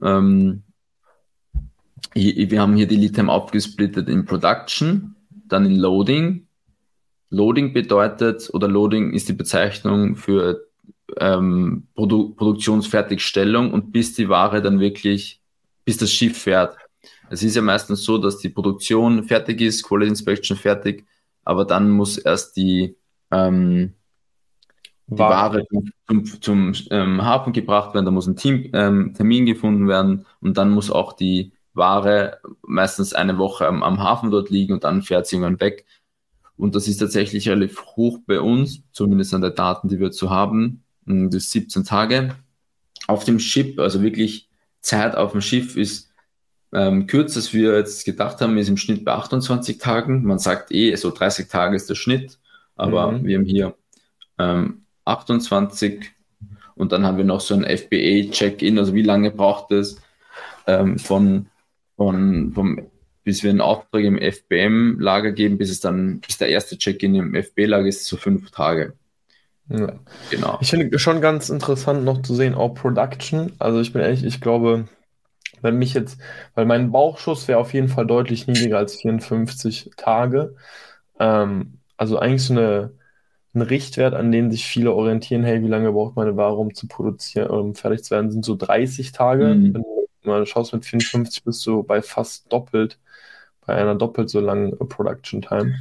[0.01, 0.63] Ähm,
[2.13, 5.15] hier, wir haben hier die Lead Time aufgesplittet in Production,
[5.47, 6.47] dann in Loading.
[7.29, 10.65] Loading bedeutet, oder Loading ist die Bezeichnung für
[11.17, 15.41] ähm, Produ Produktionsfertigstellung und bis die Ware dann wirklich,
[15.85, 16.77] bis das Schiff fährt.
[17.29, 21.05] Es ist ja meistens so, dass die Produktion fertig ist, Quality Inspection fertig,
[21.43, 22.95] aber dann muss erst die,
[23.31, 23.93] ähm,
[25.09, 25.65] die Ware
[26.07, 30.57] zum, zum ähm, Hafen gebracht werden, da muss ein Team, ähm, Termin gefunden werden und
[30.57, 35.01] dann muss auch die Ware meistens eine Woche am, am Hafen dort liegen und dann
[35.01, 35.85] fährt sie irgendwann weg.
[36.57, 40.29] Und das ist tatsächlich relativ hoch bei uns, zumindest an der Daten, die wir zu
[40.29, 40.83] haben.
[41.05, 42.35] Das ist 17 Tage.
[43.07, 44.49] Auf dem Schiff, also wirklich
[44.81, 46.09] Zeit auf dem Schiff ist
[46.71, 50.23] ähm, kürzer, als wir jetzt gedacht haben, ist im Schnitt bei 28 Tagen.
[50.23, 52.37] Man sagt eh, so 30 Tage ist der Schnitt,
[52.75, 53.25] aber Mhm.
[53.25, 53.75] wir haben hier
[54.37, 56.11] ähm, 28
[56.75, 60.01] und dann haben wir noch so ein FBA-Check-in, also wie lange braucht es
[60.65, 61.47] ähm, von,
[61.97, 62.87] von, vom,
[63.23, 67.35] bis wir einen Auftrag im FBM-Lager geben, bis es dann, bis der erste Check-in im
[67.35, 68.93] FB-Lager ist, so fünf Tage.
[69.69, 69.93] Ja.
[70.31, 70.57] Genau.
[70.61, 73.51] Ich finde schon ganz interessant noch zu sehen, auch Production.
[73.59, 74.87] Also ich bin ehrlich, ich glaube,
[75.61, 76.19] wenn mich jetzt,
[76.55, 80.55] weil mein Bauchschuss wäre auf jeden Fall deutlich niedriger als 54 Tage.
[81.19, 82.91] Ähm, also eigentlich so eine,
[83.53, 86.87] ein Richtwert, an dem sich viele orientieren, hey, wie lange braucht meine Ware, um zu
[86.87, 89.55] produzieren, um fertig zu werden, sind so 30 Tage.
[89.55, 89.73] Mhm.
[89.73, 92.99] Wenn du mal schaust mit 54 bist du bei fast doppelt,
[93.65, 95.75] bei einer doppelt so langen Production Time.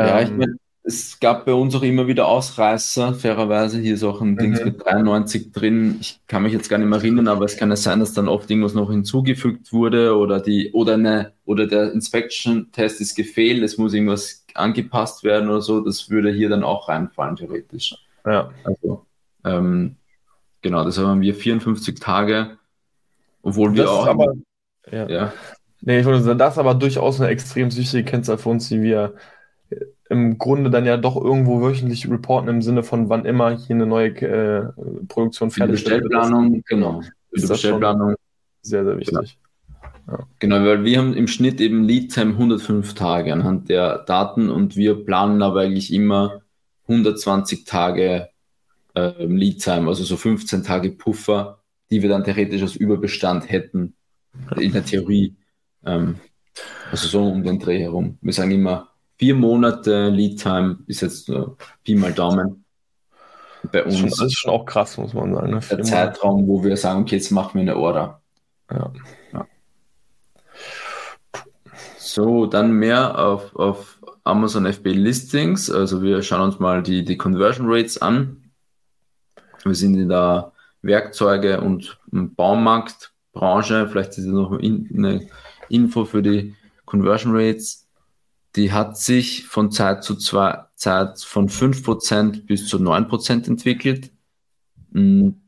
[0.00, 3.78] Ja, ich Ähm, meine, es gab bei uns auch immer wieder Ausreißer, fairerweise.
[3.78, 4.64] Hier ist auch ein Dings Mhm.
[4.64, 5.98] mit 93 drin.
[6.00, 8.28] Ich kann mich jetzt gar nicht mehr erinnern, aber es kann ja sein, dass dann
[8.28, 13.78] oft irgendwas noch hinzugefügt wurde oder die, oder eine, oder der Inspection-Test ist gefehlt, es
[13.78, 15.80] muss irgendwas angepasst werden oder so.
[15.80, 17.96] Das würde hier dann auch reinfallen, theoretisch.
[18.26, 18.50] ja.
[18.64, 19.06] Also,
[19.44, 19.96] ähm,
[20.60, 22.58] genau, deshalb haben wir 54 Tage,
[23.42, 24.34] obwohl wir Das ist auch, aber,
[24.90, 25.08] ja.
[25.08, 25.32] ja,
[25.84, 28.82] Nee, ich würde sagen, das ist aber durchaus eine extrem wichtige Kennzahl für uns, die
[28.82, 29.14] wir
[29.70, 33.74] äh, im Grunde dann ja doch irgendwo wöchentlich reporten im Sinne von wann immer hier
[33.74, 34.68] eine neue äh,
[35.08, 35.60] Produktion wird.
[35.70, 38.18] Das Bestellplanung, genau, für ist die das Bestellplanung ist
[38.62, 39.38] sehr, sehr wichtig.
[40.08, 40.26] Ja.
[40.38, 45.04] Genau, weil wir haben im Schnitt eben Lead-Time 105 Tage anhand der Daten und wir
[45.04, 46.42] planen aber eigentlich immer
[46.88, 48.28] 120 Tage
[48.94, 51.60] äh, Lead-Time, also so 15 Tage Puffer,
[51.90, 53.94] die wir dann theoretisch als Überbestand hätten,
[54.56, 55.36] in der Theorie.
[55.84, 56.16] Ähm,
[56.90, 58.18] also so um den Dreh herum.
[58.20, 62.64] Wir sagen immer, vier Monate Lead-Time ist jetzt nur Pi mal Daumen.
[63.70, 64.02] Bei uns.
[64.02, 65.50] Das ist schon auch krass, muss man sagen.
[65.52, 65.60] Ne?
[65.70, 68.20] Der Zeitraum, wo wir sagen, okay, jetzt machen wir eine Order.
[68.70, 68.92] Ja.
[69.32, 69.46] ja.
[72.14, 75.70] So, dann mehr auf, auf Amazon FB Listings.
[75.70, 78.50] Also wir schauen uns mal die, die Conversion Rates an.
[79.64, 83.88] Wir sind in der Werkzeuge- und Baumarktbranche.
[83.88, 85.26] Vielleicht ist es noch eine
[85.70, 87.88] Info für die Conversion Rates.
[88.56, 94.10] Die hat sich von Zeit zu zwei, Zeit von 5% bis zu 9% entwickelt.
[94.92, 95.40] Hm,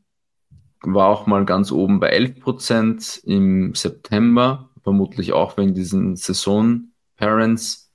[0.81, 7.91] war auch mal ganz oben bei 11% im September, vermutlich auch wegen diesen Saison-Parents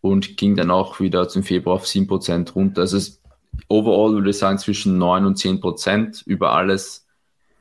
[0.00, 2.80] und ging dann auch wieder zum Februar auf 7% runter.
[2.80, 3.22] Also es
[3.68, 7.06] overall würde ich sagen zwischen 9 und 10 Prozent über alles,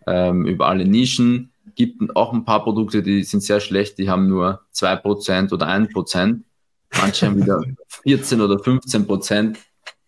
[0.08, 1.52] ähm, über alle Nischen.
[1.76, 5.68] Gibt auch ein paar Produkte, die sind sehr schlecht, die haben nur 2 Prozent oder
[5.68, 6.44] 1 Prozent.
[7.00, 7.62] Manche haben wieder
[8.02, 9.60] 14 oder 15 Prozent.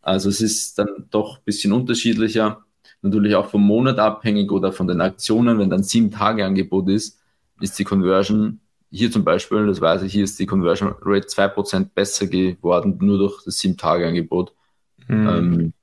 [0.02, 2.66] Also es ist dann doch ein bisschen unterschiedlicher.
[3.04, 5.60] Natürlich auch vom Monat abhängig oder von den Aktionen.
[5.60, 7.20] Wenn dann sieben Tage Angebot ist,
[7.60, 8.60] ist die Conversion
[8.92, 13.18] hier zum Beispiel, das weiß ich, hier ist die Conversion Rate 2% besser geworden, nur
[13.18, 14.54] durch das sieben Tage Angebot.
[15.08, 15.28] Mhm.
[15.28, 15.74] Ähm,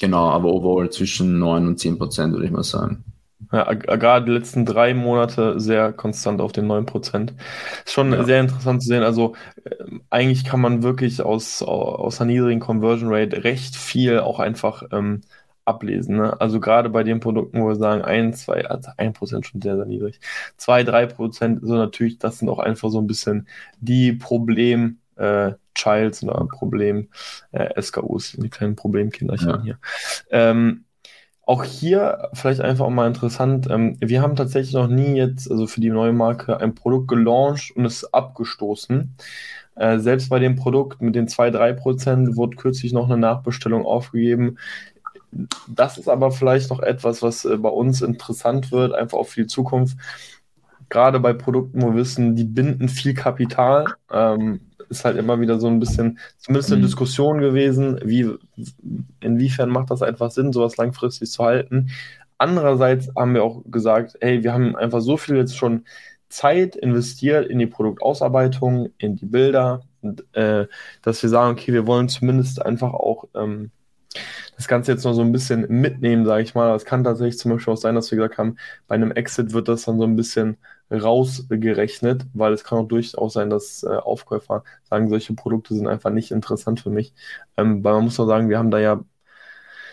[0.00, 3.04] genau, aber overall zwischen 9 und 10 Prozent, würde ich mal sagen.
[3.52, 7.34] Ja, gerade die letzten drei Monate sehr konstant auf den 9 Prozent.
[7.84, 8.24] Ist schon ja.
[8.24, 9.02] sehr interessant zu sehen.
[9.02, 9.74] Also äh,
[10.08, 15.22] eigentlich kann man wirklich aus, aus einer niedrigen Conversion Rate recht viel auch einfach ähm,
[15.64, 16.16] ablesen.
[16.16, 16.40] Ne?
[16.40, 19.76] Also gerade bei den Produkten, wo wir sagen, 1, 2, also 1 Prozent schon sehr,
[19.76, 20.20] sehr niedrig.
[20.56, 23.48] 2, 3 Prozent, so natürlich, das sind auch einfach so ein bisschen
[23.80, 27.08] die Problem- äh, Childs oder Problem
[27.52, 29.62] äh, SKUs, die kleinen Problemkinderchen ja.
[29.62, 29.78] hier.
[30.30, 30.84] Ähm,
[31.44, 35.66] auch hier vielleicht einfach auch mal interessant, ähm, wir haben tatsächlich noch nie jetzt, also
[35.66, 39.16] für die neue Marke, ein Produkt gelauncht und es abgestoßen.
[39.74, 44.58] Äh, selbst bei dem Produkt mit den 2-3% wurde kürzlich noch eine Nachbestellung aufgegeben.
[45.68, 49.42] Das ist aber vielleicht noch etwas, was äh, bei uns interessant wird, einfach auch für
[49.42, 49.96] die Zukunft.
[50.88, 53.86] Gerade bei Produkten, wo wir wissen, die binden viel Kapital.
[54.10, 56.86] Ähm, ist halt immer wieder so ein bisschen, zumindest eine mhm.
[56.86, 58.28] Diskussion gewesen, wie,
[59.20, 61.90] inwiefern macht das einfach Sinn, sowas langfristig zu halten.
[62.38, 65.84] Andererseits haben wir auch gesagt, hey, wir haben einfach so viel jetzt schon
[66.28, 70.66] Zeit investiert in die Produktausarbeitung, in die Bilder, und, äh,
[71.02, 73.70] dass wir sagen, okay, wir wollen zumindest einfach auch ähm,
[74.60, 76.74] das Ganze jetzt noch so ein bisschen mitnehmen, sage ich mal.
[76.74, 78.56] Es kann tatsächlich zum Beispiel auch sein, dass wir gesagt haben,
[78.88, 80.58] bei einem Exit wird das dann so ein bisschen
[80.90, 86.10] rausgerechnet, weil es kann auch durchaus sein, dass äh, Aufkäufer sagen, solche Produkte sind einfach
[86.10, 87.14] nicht interessant für mich.
[87.56, 89.02] Ähm, weil man muss auch sagen, wir haben da ja,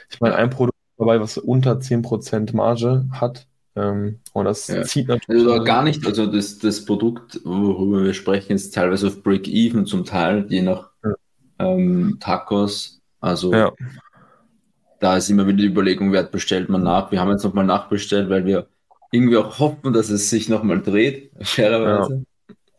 [0.09, 3.47] ich meine, ein Produkt dabei, was unter 10% Marge hat.
[3.77, 4.83] Ähm, und das ja.
[4.83, 5.47] zieht natürlich.
[5.47, 10.03] Also gar nicht, also das, das Produkt, worüber wir sprechen, ist teilweise auf Break-Even zum
[10.03, 11.13] Teil, je nach ja.
[11.59, 12.99] ähm, Tacos.
[13.21, 13.71] Also ja.
[14.99, 17.11] Da ist immer wieder die Überlegung, wer bestellt man nach.
[17.11, 18.67] Wir haben jetzt nochmal nachbestellt, weil wir
[19.11, 22.25] irgendwie auch hoffen, dass es sich nochmal dreht, fairerweise.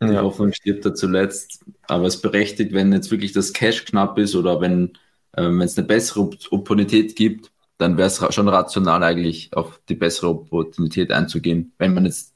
[0.01, 0.07] Ja.
[0.07, 0.21] Die ja.
[0.21, 1.65] Hoffnung stirbt da zuletzt.
[1.87, 4.93] Aber es berechtigt, wenn jetzt wirklich das Cash knapp ist oder wenn
[5.33, 10.29] äh, es eine bessere Opportunität gibt, dann wäre es schon rational eigentlich auf die bessere
[10.29, 12.33] Opportunität einzugehen, wenn man jetzt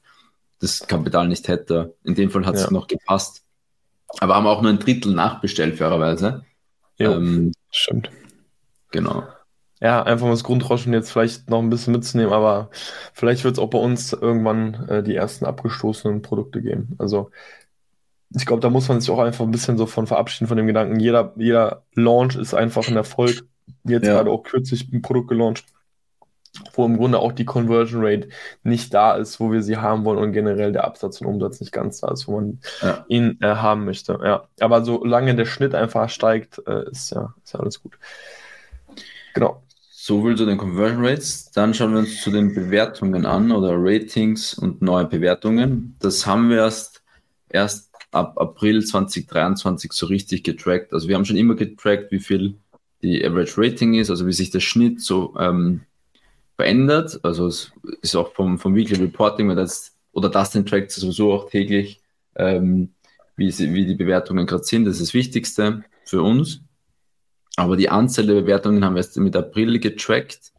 [0.60, 1.94] das Kapital nicht hätte.
[2.04, 2.70] In dem Fall hat es ja.
[2.70, 3.44] noch gepasst.
[4.20, 6.44] Aber haben auch nur ein Drittel nachbestellt, fairerweise.
[6.98, 8.10] Ja, ähm, stimmt.
[8.90, 9.24] Genau
[9.80, 12.70] ja, einfach mal das Grundrauschen jetzt vielleicht noch ein bisschen mitzunehmen, aber
[13.12, 16.94] vielleicht wird es auch bei uns irgendwann äh, die ersten abgestoßenen Produkte geben.
[16.98, 17.30] Also
[18.34, 20.66] ich glaube, da muss man sich auch einfach ein bisschen so von verabschieden von dem
[20.66, 23.44] Gedanken, jeder, jeder Launch ist einfach ein Erfolg.
[23.84, 24.14] Jetzt ja.
[24.14, 25.64] gerade auch kürzlich ein Produkt gelauncht,
[26.74, 28.28] wo im Grunde auch die Conversion Rate
[28.62, 31.72] nicht da ist, wo wir sie haben wollen und generell der Absatz und Umsatz nicht
[31.72, 33.04] ganz da ist, wo man ja.
[33.08, 34.18] ihn äh, haben möchte.
[34.22, 37.98] Ja, aber solange der Schnitt einfach steigt, äh, ist ja, ist ja alles gut.
[39.34, 39.62] Genau.
[39.90, 41.50] So viel zu den Conversion Rates.
[41.50, 45.96] Dann schauen wir uns zu den Bewertungen an oder Ratings und neue Bewertungen.
[46.00, 47.02] Das haben wir erst,
[47.48, 50.92] erst ab April 2023 so richtig getrackt.
[50.92, 52.54] Also wir haben schon immer getrackt, wie viel
[53.02, 55.82] die Average Rating ist, also wie sich der Schnitt so ähm,
[56.56, 57.20] verändert.
[57.22, 61.32] Also es ist auch vom, vom Weekly Reporting, wenn das, oder das den trackt sowieso
[61.32, 62.00] auch täglich,
[62.36, 62.90] ähm,
[63.36, 64.84] wie, sie, wie die Bewertungen gerade sind.
[64.84, 66.60] Das ist das Wichtigste für uns.
[67.56, 70.52] Aber die Anzahl der Bewertungen haben wir erst mit April getrackt.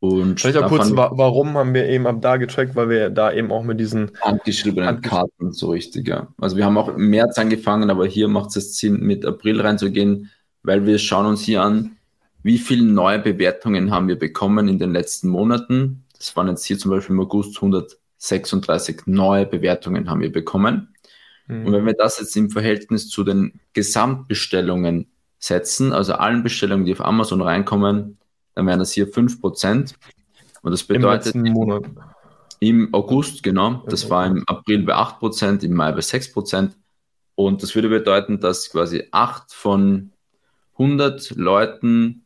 [0.00, 3.32] Und Vielleicht auch kurz, wa warum haben wir eben ab da getrackt, weil wir da
[3.32, 6.28] eben auch mit diesen handgeschriebenen handgesch Karten so richtig, ja.
[6.38, 10.30] Also wir haben auch im März angefangen, aber hier macht es Sinn, mit April reinzugehen,
[10.62, 11.96] weil wir schauen uns hier an,
[12.42, 16.04] wie viele neue Bewertungen haben wir bekommen in den letzten Monaten.
[16.18, 20.94] Das waren jetzt hier zum Beispiel im August 136 neue Bewertungen haben wir bekommen.
[21.46, 21.66] Mhm.
[21.66, 25.06] Und wenn wir das jetzt im Verhältnis zu den Gesamtbestellungen
[25.44, 28.18] setzen, also allen Bestellungen, die auf Amazon reinkommen,
[28.54, 29.94] dann wären das hier 5%.
[30.62, 31.84] Und das bedeutet Im, Monat.
[32.60, 36.70] im August, genau, das war im April bei 8%, im Mai bei 6%.
[37.34, 40.12] Und das würde bedeuten, dass quasi 8 von
[40.78, 42.24] 100 Leuten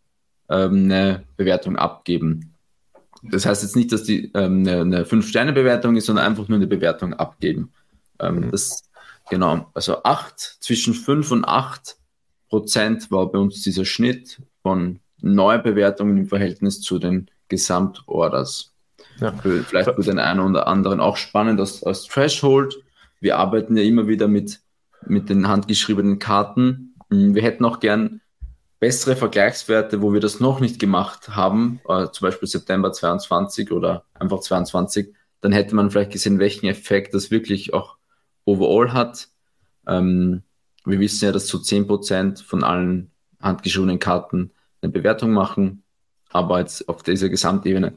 [0.49, 2.55] ähm, eine Bewertung abgeben.
[3.23, 6.69] Das heißt jetzt nicht, dass die ähm, eine, eine 5-Sterne-Bewertung ist, sondern einfach nur eine
[6.69, 7.73] Bewertung abgeben.
[8.21, 8.51] Ähm, mhm.
[8.53, 8.85] Das,
[9.29, 11.97] genau, also 8, zwischen 5 und 8
[12.49, 18.73] Prozent war bei uns dieser Schnitt von Neubewertungen im Verhältnis zu den Gesamtorders.
[19.21, 19.33] Ja.
[19.33, 22.77] Für, vielleicht für den einen oder anderen auch spannend als, als Threshold.
[23.21, 24.61] Wir arbeiten ja immer wieder mit,
[25.07, 26.95] mit den handgeschriebenen Karten.
[27.11, 28.21] Hm, wir hätten auch gern
[28.81, 34.05] bessere Vergleichswerte, wo wir das noch nicht gemacht haben, äh, zum Beispiel September 22 oder
[34.15, 37.97] einfach 22, dann hätte man vielleicht gesehen, welchen Effekt das wirklich auch
[38.45, 39.29] overall hat.
[39.87, 40.43] Ähm,
[40.89, 44.51] wir wissen ja, dass zu 10% von allen handgeschriebenen Karten
[44.83, 45.83] eine Bewertung machen.
[46.31, 47.95] Aber jetzt auf dieser Gesamtebene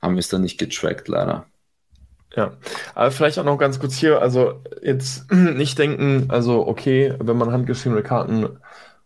[0.00, 1.46] haben wir es dann nicht getrackt, leider.
[2.36, 2.52] Ja,
[2.94, 7.52] aber vielleicht auch noch ganz kurz hier, also jetzt nicht denken, also okay, wenn man
[7.52, 8.58] handgeschriebene Karten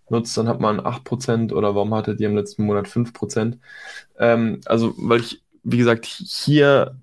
[0.08, 3.58] nutzt, dann hat man 8% oder warum hatte die im letzten Monat 5%?
[4.18, 6.96] Ähm, also, weil ich, wie gesagt, hier,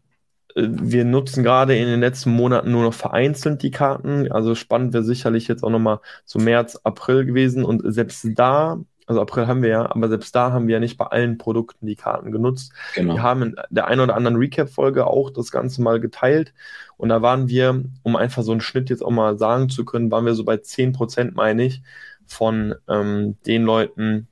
[0.56, 4.32] wir nutzen gerade in den letzten Monaten nur noch vereinzelt die Karten.
[4.32, 9.22] Also spannend wäre sicherlich jetzt auch nochmal so März, April gewesen und selbst da also
[9.22, 11.96] April haben wir ja, aber selbst da haben wir ja nicht bei allen Produkten die
[11.96, 12.74] Karten genutzt.
[12.96, 13.14] Genau.
[13.14, 16.54] Wir haben in der einen oder anderen Recap-Folge auch das Ganze mal geteilt
[16.98, 20.10] und da waren wir, um einfach so einen Schnitt jetzt auch mal sagen zu können,
[20.10, 21.84] waren wir so bei 10%, meine ich,
[22.26, 24.28] von ähm, den Leuten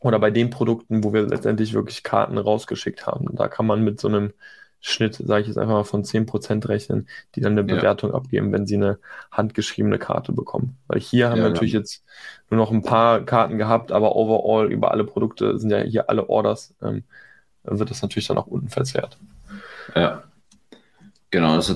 [0.00, 3.36] oder bei den Produkten, wo wir letztendlich wirklich Karten rausgeschickt haben.
[3.36, 4.32] Da kann man mit so einem
[4.88, 7.76] Schnitt, sage ich jetzt einfach mal, von 10% rechnen, die dann eine ja.
[7.76, 8.98] Bewertung abgeben, wenn sie eine
[9.32, 10.76] handgeschriebene Karte bekommen.
[10.86, 11.80] Weil hier haben ja, wir natürlich ja.
[11.80, 12.04] jetzt
[12.50, 16.28] nur noch ein paar Karten gehabt, aber overall über alle Produkte sind ja hier alle
[16.28, 17.02] Orders, ähm,
[17.64, 19.18] wird das natürlich dann auch unten verzerrt.
[19.96, 20.22] Ja,
[21.30, 21.54] genau.
[21.54, 21.74] Also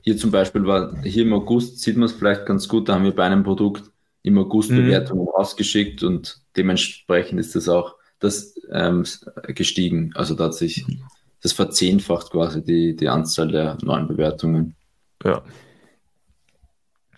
[0.00, 3.04] hier zum Beispiel war, hier im August sieht man es vielleicht ganz gut, da haben
[3.04, 3.84] wir bei einem Produkt
[4.24, 4.78] im August mhm.
[4.78, 9.04] Bewertungen rausgeschickt und dementsprechend ist das auch das ähm,
[9.46, 10.10] gestiegen.
[10.16, 11.04] Also da hat sich mhm
[11.42, 14.74] das verzehnfacht quasi die, die Anzahl der neuen Bewertungen.
[15.24, 15.42] Ja.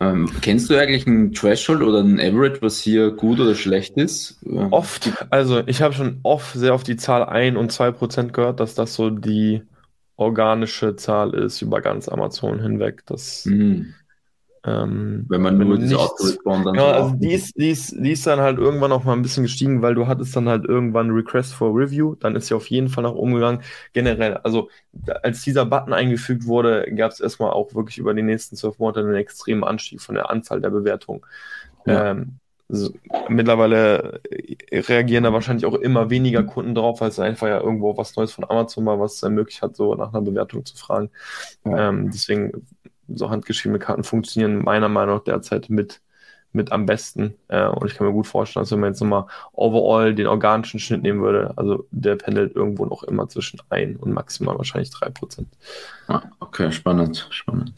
[0.00, 4.38] Ähm, kennst du eigentlich einen Threshold oder einen Average, was hier gut oder schlecht ist?
[4.44, 8.32] Ähm, oft, also ich habe schon oft sehr auf die Zahl 1 und 2 Prozent
[8.32, 9.62] gehört, dass das so die
[10.16, 13.02] organische Zahl ist über ganz Amazon hinweg.
[13.06, 13.94] Das, mhm.
[14.66, 16.74] Ähm, wenn man nur diese Auto-Respawn dann.
[16.74, 19.42] Ja, also die ist, die, ist, die ist dann halt irgendwann auch mal ein bisschen
[19.42, 22.88] gestiegen, weil du hattest dann halt irgendwann Request for Review, dann ist sie auf jeden
[22.88, 23.60] Fall nach oben gegangen.
[23.92, 24.70] Generell, also
[25.22, 29.00] als dieser Button eingefügt wurde, gab es erstmal auch wirklich über die nächsten zwölf Monate
[29.00, 31.20] einen extremen Anstieg von der Anzahl der Bewertungen.
[31.84, 32.12] Ja.
[32.12, 32.38] Ähm,
[32.70, 32.90] so,
[33.28, 34.22] mittlerweile
[34.72, 38.32] reagieren da wahrscheinlich auch immer weniger Kunden drauf, weil es einfach ja irgendwo was Neues
[38.32, 41.10] von Amazon war, was es ermöglicht hat, so nach einer Bewertung zu fragen.
[41.66, 41.90] Ja.
[41.90, 42.66] Ähm, deswegen
[43.08, 46.00] so handgeschriebene Karten funktionieren meiner Meinung nach derzeit mit,
[46.52, 47.34] mit am besten.
[47.48, 50.80] Äh, und ich kann mir gut vorstellen, dass wenn man jetzt nochmal overall den organischen
[50.80, 55.46] Schnitt nehmen würde, also der pendelt irgendwo noch immer zwischen 1 und maximal wahrscheinlich 3%.
[56.08, 57.72] Ah, okay, spannend, spannend.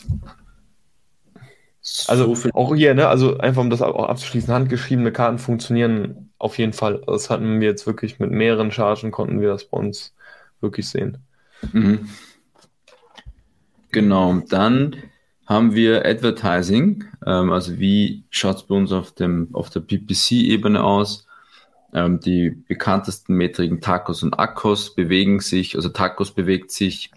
[2.09, 6.59] Also so auch hier, ne, also einfach um das auch abzuschließen, handgeschriebene Karten funktionieren auf
[6.59, 7.01] jeden Fall.
[7.07, 10.13] Das hatten wir jetzt wirklich mit mehreren Chargen, konnten wir das bei uns
[10.61, 11.19] wirklich sehen.
[11.73, 12.09] Mhm.
[13.93, 14.97] Genau, dann
[15.47, 17.05] haben wir Advertising.
[17.25, 21.27] Ähm, also wie schaut es bei uns auf, dem, auf der PPC-Ebene aus?
[21.93, 27.11] Ähm, die bekanntesten Metriken Tacos und Akos bewegen sich, also Tacos bewegt sich,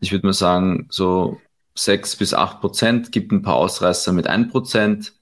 [0.00, 1.40] ich würde mal sagen, so
[1.76, 5.12] 6 bis 8 Prozent, gibt ein paar Ausreißer mit 1 Prozent.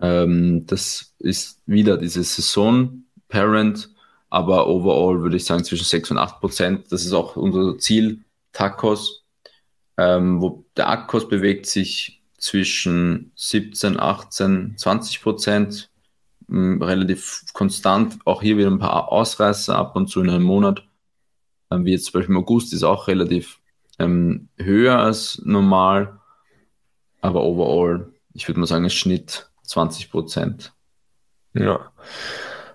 [0.00, 3.90] Ähm, das ist wieder diese Saison-Parent,
[4.28, 6.92] aber overall würde ich sagen zwischen 6 und 8 Prozent.
[6.92, 9.23] Das ist auch unser Ziel, Tacos
[9.96, 15.90] ähm, wo der Akkurs bewegt sich zwischen 17, 18, 20 Prozent,
[16.50, 18.18] ähm, relativ konstant.
[18.24, 20.84] Auch hier wieder ein paar Ausreißer ab und zu in einem Monat.
[21.70, 23.60] Ähm, wie jetzt zum Beispiel im August ist auch relativ
[23.98, 26.20] ähm, höher als normal,
[27.20, 30.72] aber overall, ich würde mal sagen, ist Schnitt 20 Prozent.
[31.54, 31.92] Ja.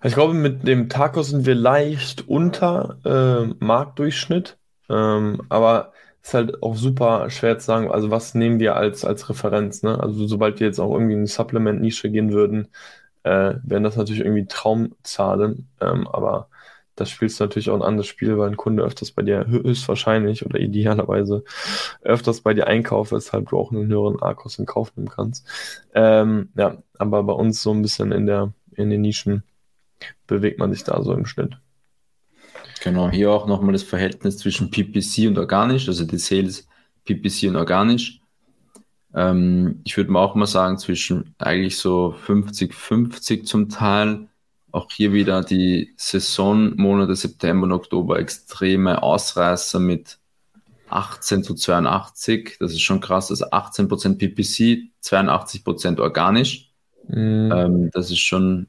[0.02, 4.58] Ich glaube, mit dem Taco sind wir leicht unter äh, Marktdurchschnitt,
[4.90, 5.92] ähm, aber
[6.22, 10.00] ist halt auch super schwer zu sagen, also was nehmen wir als, als Referenz, ne?
[10.02, 12.70] Also sobald wir jetzt auch irgendwie in die Supplement-Nische gehen würden,
[13.24, 16.50] äh, wären das natürlich irgendwie Traumzahlen, ähm, aber
[17.00, 20.46] das spielst du natürlich auch ein anderes Spiel, weil ein Kunde öfters bei dir höchstwahrscheinlich
[20.46, 21.44] oder idealerweise
[22.02, 25.48] öfters bei dir einkauft, weshalb du auch einen höheren Akkus in Kauf nehmen kannst.
[25.94, 29.44] Ähm, ja, aber bei uns so ein bisschen in der, in den Nischen
[30.28, 31.58] bewegt man sich da so im Schnitt.
[32.82, 36.68] Genau, hier auch nochmal das Verhältnis zwischen PPC und organisch, also die Sales
[37.06, 38.22] PPC und organisch.
[39.14, 44.28] Ähm, ich würde mal auch mal sagen, zwischen eigentlich so 50-50 zum Teil.
[44.72, 50.20] Auch hier wieder die Saisonmonate September und Oktober extreme Ausreißer mit
[50.90, 52.58] 18 zu 82.
[52.60, 53.32] Das ist schon krass.
[53.32, 56.72] Also 18% PPC, 82% organisch.
[57.08, 57.52] Mhm.
[57.52, 58.68] Ähm, das ist schon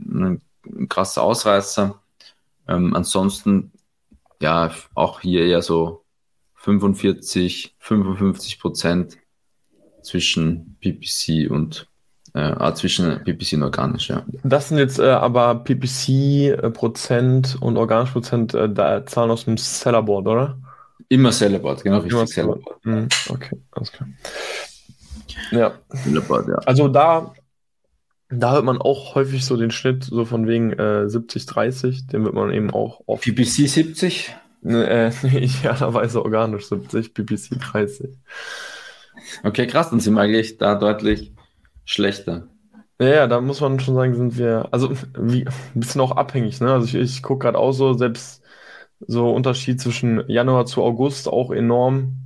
[0.00, 2.01] ein, ein krasser Ausreißer.
[2.68, 3.72] Ähm, ansonsten,
[4.40, 6.04] ja, auch hier eher so
[6.54, 9.18] 45, 55 Prozent
[10.02, 11.88] zwischen PPC und
[12.34, 14.24] äh, zwischen PPC und organisch, ja.
[14.42, 19.58] Das sind jetzt äh, aber PPC-Prozent äh, und organisch Prozent äh, da Zahlen aus dem
[19.58, 20.58] Sellerboard, oder?
[21.08, 22.12] Immer Sellerboard, genau, richtig.
[22.12, 22.84] Immer Sellerboard.
[22.86, 24.08] Mhm, okay, alles klar.
[25.50, 25.72] Ja.
[25.90, 26.54] Sellerboard, ja.
[26.64, 27.34] Also da,
[28.32, 32.24] da hört man auch häufig so den Schnitt, so von wegen äh, 70, 30, den
[32.24, 33.22] wird man eben auch oft.
[33.22, 34.34] PPC 70?
[34.62, 38.10] Ne, äh, idealerweise organisch 70, PPC 30.
[39.44, 41.32] Okay, krass, dann sind wir eigentlich da deutlich
[41.84, 42.48] schlechter.
[43.00, 46.60] Ja, ja, da muss man schon sagen, sind wir, also wie, ein bisschen auch abhängig,
[46.60, 46.72] ne?
[46.72, 48.42] Also ich, ich gucke gerade auch so, selbst
[49.00, 52.21] so Unterschied zwischen Januar zu August auch enorm.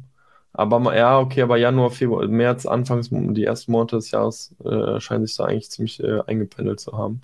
[0.59, 5.27] Aber ja, okay, aber Januar, Februar, März, Anfangs, die ersten Monate des Jahres äh, scheinen
[5.27, 7.21] sich da eigentlich ziemlich äh, eingependelt zu haben.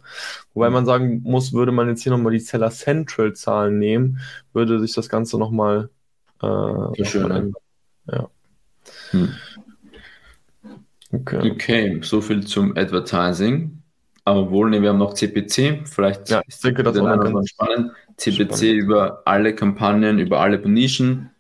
[0.53, 4.20] Wobei man sagen muss, würde man jetzt hier nochmal die Seller Central Zahlen nehmen,
[4.53, 5.89] würde sich das Ganze nochmal
[6.43, 7.55] äh, noch schön,
[8.07, 8.28] ja.
[9.12, 9.30] Hm.
[11.12, 11.51] Okay.
[11.51, 13.83] okay, so viel zum Advertising.
[14.24, 15.87] Aber wohl, ne, wir haben noch CPC.
[15.89, 17.93] Vielleicht ja, ich denke, das ganz spannend.
[18.16, 18.62] CPC spannend.
[18.62, 21.32] über alle Kampagnen, über alle Nischen.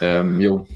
[0.00, 0.66] Ähm, jo,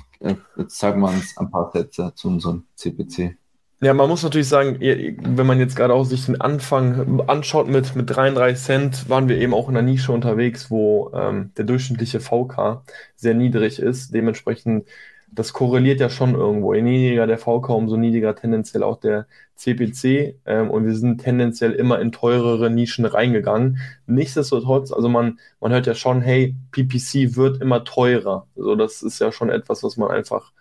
[0.56, 3.36] jetzt sagen wir uns ein paar Sätze zu unserem CPC.
[3.80, 7.94] Ja, man muss natürlich sagen, wenn man jetzt gerade auch sich den Anfang anschaut mit,
[7.94, 12.18] mit 33 Cent, waren wir eben auch in einer Nische unterwegs, wo ähm, der durchschnittliche
[12.18, 12.82] VK
[13.14, 14.12] sehr niedrig ist.
[14.12, 14.88] Dementsprechend
[15.30, 16.74] das korreliert ja schon irgendwo.
[16.74, 20.36] Je niedriger der VK, umso niedriger tendenziell auch der CPC.
[20.46, 23.78] Ähm, und wir sind tendenziell immer in teurere Nischen reingegangen.
[24.06, 28.46] Nichtsdestotrotz, also man, man hört ja schon, hey, PPC wird immer teurer.
[28.56, 30.52] Also das ist ja schon etwas, was man einfach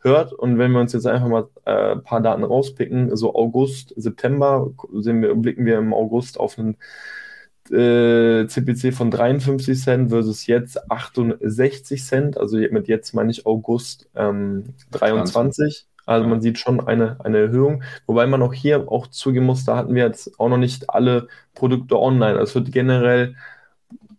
[0.00, 0.32] hört.
[0.32, 4.70] Und wenn wir uns jetzt einfach mal äh, ein paar Daten rauspicken, so August, September,
[4.92, 6.76] sehen wir, blicken wir im August auf einen
[7.70, 12.38] äh, CPC von 53 Cent versus jetzt 68 Cent.
[12.38, 15.86] Also mit jetzt meine ich August ähm, 23.
[16.06, 17.82] Also man sieht schon eine, eine Erhöhung.
[18.06, 21.28] Wobei man auch hier auch zugeben muss, da hatten wir jetzt auch noch nicht alle
[21.54, 22.38] Produkte online.
[22.38, 23.36] Also es wird generell,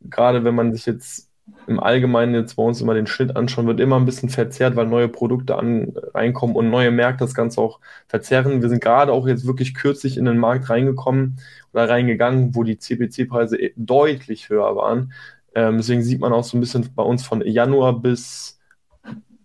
[0.10, 1.31] gerade wenn man sich jetzt
[1.68, 4.88] im Allgemeinen jetzt bei uns immer den Schnitt anschauen, wird immer ein bisschen verzerrt, weil
[4.88, 8.62] neue Produkte an, reinkommen und neue Märkte das Ganze auch verzerren.
[8.62, 11.38] Wir sind gerade auch jetzt wirklich kürzlich in den Markt reingekommen
[11.74, 15.14] oder reingegangen, wo die CPC-Preise e, deutlich höher waren.
[15.54, 18.60] Ähm, deswegen sieht man auch so ein bisschen bei uns von Januar bis,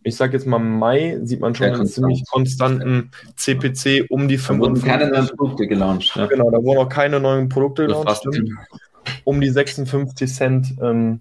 [0.03, 4.39] ich sag jetzt mal Mai, sieht man schon ja, einen ziemlich konstanten CPC um die
[4.39, 4.49] 55.
[4.49, 6.17] Da wurden keine neuen Produkte gelauncht.
[6.17, 6.27] Ja.
[6.27, 8.23] Genau, da wurden auch keine neuen Produkte gelauncht.
[9.23, 11.21] Um die 56 Cent ähm,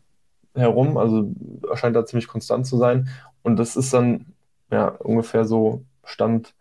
[0.56, 1.32] herum, also
[1.76, 3.10] scheint da ziemlich konstant zu sein.
[3.44, 4.34] Und das ist dann
[4.72, 6.54] ja ungefähr so Stand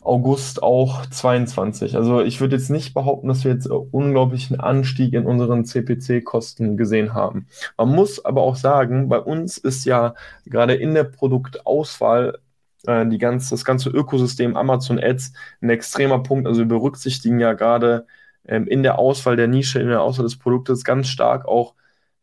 [0.00, 1.96] August auch 22.
[1.96, 7.14] Also ich würde jetzt nicht behaupten, dass wir jetzt unglaublichen Anstieg in unseren CPC-Kosten gesehen
[7.14, 7.46] haben.
[7.76, 10.14] Man muss aber auch sagen, bei uns ist ja
[10.46, 12.38] gerade in der Produktauswahl
[12.86, 16.46] äh, die ganz, das ganze Ökosystem Amazon Ads ein extremer Punkt.
[16.46, 18.06] Also wir berücksichtigen ja gerade
[18.46, 21.74] ähm, in der Auswahl der Nische, in der Auswahl des Produktes ganz stark auch,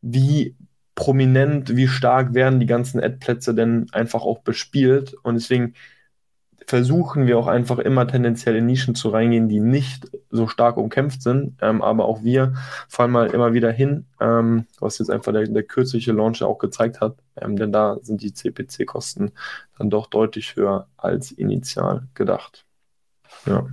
[0.06, 0.56] wie
[0.94, 5.16] prominent, wie stark werden die ganzen Ad-Plätze denn einfach auch bespielt.
[5.24, 5.74] Und deswegen
[6.68, 11.22] versuchen wir auch einfach immer tendenziell in Nischen zu reingehen, die nicht so stark umkämpft
[11.22, 11.58] sind.
[11.62, 12.54] Ähm, aber auch wir
[12.88, 17.02] fallen mal immer wieder hin, ähm, was jetzt einfach der, der kürzliche Launch auch gezeigt
[17.02, 17.18] hat.
[17.36, 19.32] Ähm, denn da sind die CPC-Kosten
[19.78, 22.66] dann doch deutlich höher als initial gedacht.
[23.46, 23.68] Ja.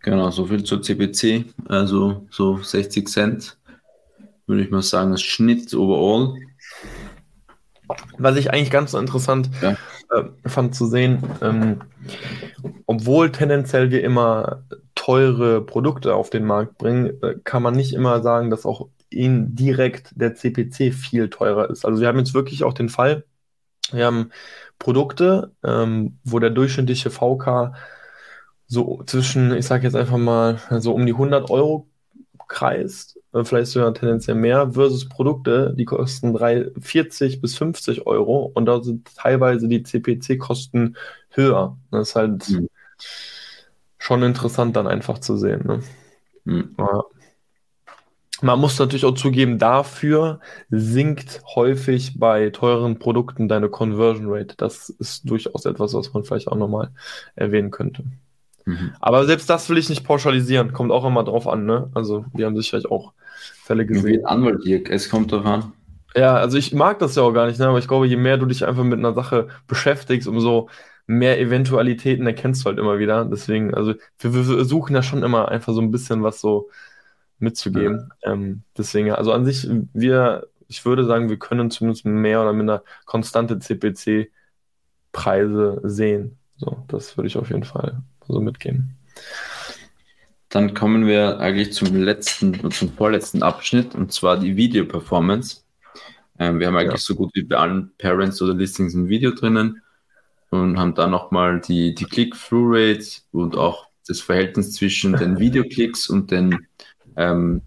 [0.00, 1.46] Genau, so viel zur CPC.
[1.68, 3.58] Also so 60 Cent
[4.46, 6.38] würde ich mal sagen, das Schnitt overall.
[8.18, 9.76] Was ich eigentlich ganz so interessant ja.
[10.10, 11.82] äh, fand zu sehen, ähm,
[12.86, 14.64] obwohl tendenziell wir immer
[14.94, 20.12] teure Produkte auf den Markt bringen, äh, kann man nicht immer sagen, dass auch indirekt
[20.14, 21.84] der CPC viel teurer ist.
[21.84, 23.24] Also wir haben jetzt wirklich auch den Fall,
[23.90, 24.30] wir haben
[24.78, 27.74] Produkte, ähm, wo der durchschnittliche VK
[28.66, 31.88] so zwischen, ich sage jetzt einfach mal, so um die 100 Euro
[32.48, 38.66] kreist, vielleicht sogar tendenziell mehr, versus Produkte, die kosten 3, 40 bis 50 Euro und
[38.66, 40.96] da sind teilweise die CPC-Kosten
[41.30, 41.78] höher.
[41.90, 42.68] Das ist halt mhm.
[43.98, 45.66] schon interessant dann einfach zu sehen.
[45.66, 45.80] Ne?
[46.44, 46.74] Mhm.
[46.78, 47.04] Ja.
[48.42, 54.56] Man muss natürlich auch zugeben, dafür sinkt häufig bei teuren Produkten deine Conversion Rate.
[54.56, 56.90] Das ist durchaus etwas, was man vielleicht auch nochmal
[57.36, 58.02] erwähnen könnte.
[58.64, 58.92] Mhm.
[59.00, 60.72] Aber selbst das will ich nicht pauschalisieren.
[60.72, 61.90] Kommt auch immer drauf an, ne?
[61.94, 63.12] Also, wir haben sicherlich auch
[63.62, 64.20] Fälle gesehen.
[64.20, 64.90] Wie Anwalt, Dirk.
[64.90, 65.72] Es kommt drauf an.
[66.14, 67.68] Ja, also ich mag das ja auch gar nicht, ne?
[67.68, 70.68] Aber ich glaube, je mehr du dich einfach mit einer Sache beschäftigst, umso
[71.06, 73.24] mehr Eventualitäten erkennst du halt immer wieder.
[73.24, 76.68] Deswegen, also wir, wir versuchen ja schon immer einfach so ein bisschen was so
[77.38, 78.10] mitzugeben.
[78.22, 78.32] Ja.
[78.32, 82.82] Ähm, deswegen, also an sich, wir, ich würde sagen, wir können zumindest mehr oder minder
[83.04, 86.38] konstante CPC-Preise sehen.
[86.56, 88.96] So, das würde ich auf jeden Fall so mitgeben.
[90.48, 95.62] Dann kommen wir eigentlich zum letzten und zum vorletzten Abschnitt und zwar die Video-Performance.
[96.38, 97.06] Ähm, wir haben eigentlich ja.
[97.06, 99.82] so gut wie bei allen Parents oder Listings ein Video drinnen
[100.50, 106.30] und haben da nochmal die, die Click-Through-Rate und auch das Verhältnis zwischen den Videoklicks und
[106.30, 106.66] den
[107.16, 107.62] ähm,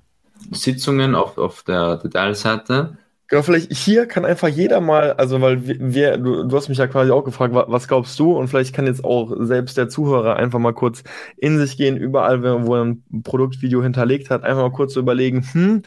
[0.51, 2.97] Sitzungen auf, auf der Detailseite.
[3.27, 6.85] Genau, vielleicht hier kann einfach jeder mal, also weil wir, du, du hast mich ja
[6.85, 8.37] quasi auch gefragt, was glaubst du?
[8.37, 11.03] Und vielleicht kann jetzt auch selbst der Zuhörer einfach mal kurz
[11.37, 15.43] in sich gehen, überall, wo er ein Produktvideo hinterlegt hat, einfach mal kurz so überlegen,
[15.51, 15.81] hm,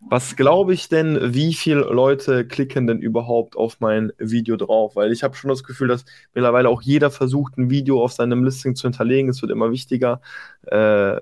[0.00, 4.94] was glaube ich denn, wie viele Leute klicken denn überhaupt auf mein Video drauf?
[4.94, 6.04] Weil ich habe schon das Gefühl, dass
[6.34, 9.28] mittlerweile auch jeder versucht, ein Video auf seinem Listing zu hinterlegen.
[9.30, 10.20] Es wird immer wichtiger.
[10.66, 11.20] Äh,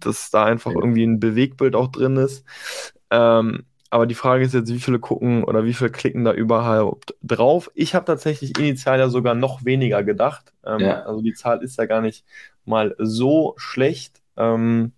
[0.00, 2.44] dass da einfach irgendwie ein Bewegbild auch drin ist.
[3.10, 3.64] Ähm,
[3.94, 7.70] aber die Frage ist jetzt, wie viele gucken oder wie viele klicken da überhaupt drauf?
[7.74, 10.52] Ich habe tatsächlich initial ja sogar noch weniger gedacht.
[10.66, 11.02] Ähm, ja.
[11.02, 12.24] Also die Zahl ist ja gar nicht
[12.64, 14.20] mal so schlecht.
[14.36, 14.90] Ähm,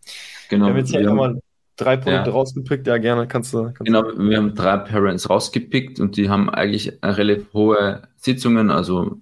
[0.49, 0.65] genau.
[0.65, 1.43] Wir haben jetzt hier einfach mal
[1.77, 2.35] drei Produkte ja.
[2.35, 2.87] rausgepickt.
[2.87, 3.65] Ja, gerne, kannst du.
[3.65, 9.19] Kannst genau, wir haben drei Parents rausgepickt und die haben eigentlich relativ hohe Sitzungen, also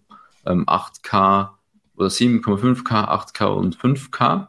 [0.46, 1.48] ähm, 8K
[1.96, 4.46] oder 7,5K, 8K und 5K.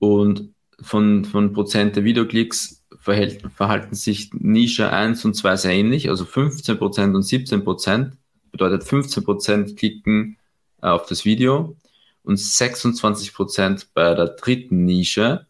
[0.00, 6.08] Und von, von Prozent der Videoklicks verhält, verhalten sich Nische 1 und 2 sehr ähnlich,
[6.08, 8.12] also 15% und 17%.
[8.52, 10.38] Bedeutet 15% klicken
[10.80, 11.76] äh, auf das Video
[12.22, 15.46] und 26% bei der dritten Nische.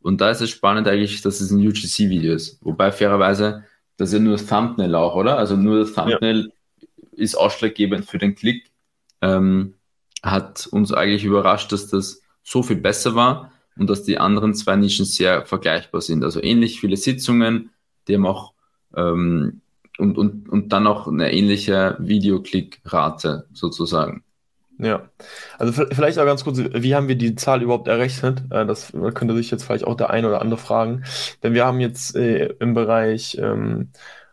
[0.00, 2.64] Und da ist es spannend eigentlich, dass es ein UGC-Video ist.
[2.64, 3.64] Wobei fairerweise,
[3.96, 5.38] das ist ja nur das Thumbnail auch, oder?
[5.38, 6.86] Also nur das Thumbnail ja.
[7.12, 8.70] ist ausschlaggebend für den Klick.
[9.20, 9.74] Ähm,
[10.22, 14.76] hat uns eigentlich überrascht, dass das so viel besser war und dass die anderen zwei
[14.76, 16.24] Nischen sehr vergleichbar sind.
[16.24, 17.70] Also ähnlich viele Sitzungen,
[18.08, 18.52] die haben auch
[18.94, 19.60] ähm,
[19.98, 24.22] und, und, und dann auch eine ähnliche Videoklickrate sozusagen.
[24.78, 25.08] Ja,
[25.58, 28.42] also vielleicht auch ganz kurz, wie haben wir die Zahl überhaupt errechnet?
[28.50, 31.04] Äh, das könnte sich jetzt vielleicht auch der eine oder andere fragen.
[31.42, 33.90] Denn wir haben jetzt äh, im Bereich, ähm,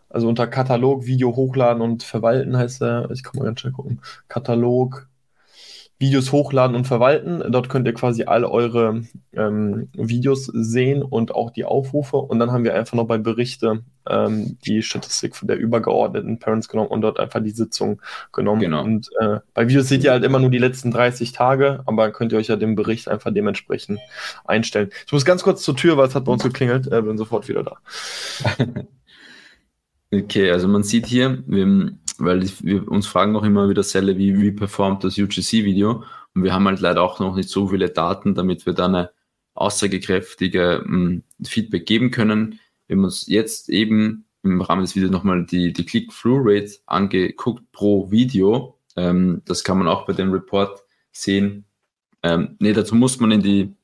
[0.10, 4.02] also unter Katalog, Video hochladen und verwalten heißt er, ich kann mal ganz schnell gucken,
[4.28, 5.08] Katalog,
[6.04, 7.42] Videos hochladen und verwalten.
[7.50, 12.18] Dort könnt ihr quasi all eure ähm, Videos sehen und auch die Aufrufe.
[12.18, 16.90] Und dann haben wir einfach noch bei Berichte ähm, die Statistik der übergeordneten Parents genommen
[16.90, 18.02] und dort einfach die Sitzung
[18.34, 18.60] genommen.
[18.60, 18.84] Genau.
[18.84, 22.34] Und äh, bei Videos seht ihr halt immer nur die letzten 30 Tage, aber könnt
[22.34, 24.00] ihr euch ja den Bericht einfach dementsprechend
[24.44, 24.90] einstellen.
[25.06, 26.92] Ich muss ganz kurz zur Tür, weil es hat bei uns geklingelt.
[26.92, 27.78] Äh, bin sofort wieder da.
[30.14, 34.40] okay, also man sieht hier, wir weil wir uns fragen auch immer wieder Selle, wie,
[34.40, 36.04] wie performt das UGC-Video?
[36.36, 39.12] Und wir haben halt leider auch noch nicht so viele Daten, damit wir da eine
[39.54, 42.60] aussagekräftige m, hm, Feedback geben können.
[42.88, 48.12] Wir haben uns jetzt eben im Rahmen des Videos nochmal die, die Click-Through-Rate angeguckt pro
[48.12, 48.78] Video.
[48.96, 51.66] Ähm, das kann man auch bei dem Report sehen.
[52.24, 53.76] Ähm, nee, dazu muss man in die,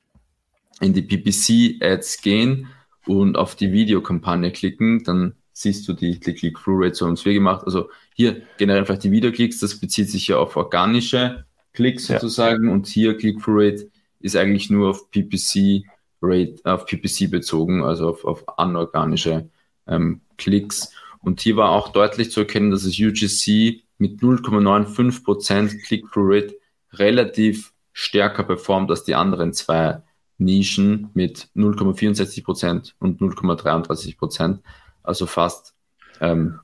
[0.80, 2.68] in die PPC-Ads gehen
[3.06, 5.02] und auf die Videokampagne klicken.
[5.04, 7.64] Dann siehst du die Click-Through-Rate, so haben es wir gemacht.
[7.64, 12.72] Also hier generell vielleicht die Wiederklicks, das bezieht sich ja auf organische Klicks sozusagen ja.
[12.72, 13.90] und hier Click-Through-Rate
[14.20, 15.84] ist eigentlich nur auf PPC
[16.22, 19.48] Rate, auf PPC bezogen, also auf, auf anorganische
[19.86, 20.92] ähm, Klicks.
[21.20, 26.56] Und hier war auch deutlich zu erkennen, dass es UGC mit 0,95% Click-Through-Rate
[26.92, 30.02] relativ stärker performt als die anderen zwei
[30.38, 34.58] Nischen mit 0,64% und 0,33%.
[35.02, 35.74] Also fast
[36.20, 36.60] ähm,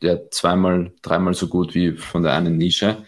[0.00, 3.04] ja, zweimal, dreimal so gut wie von der einen Nische.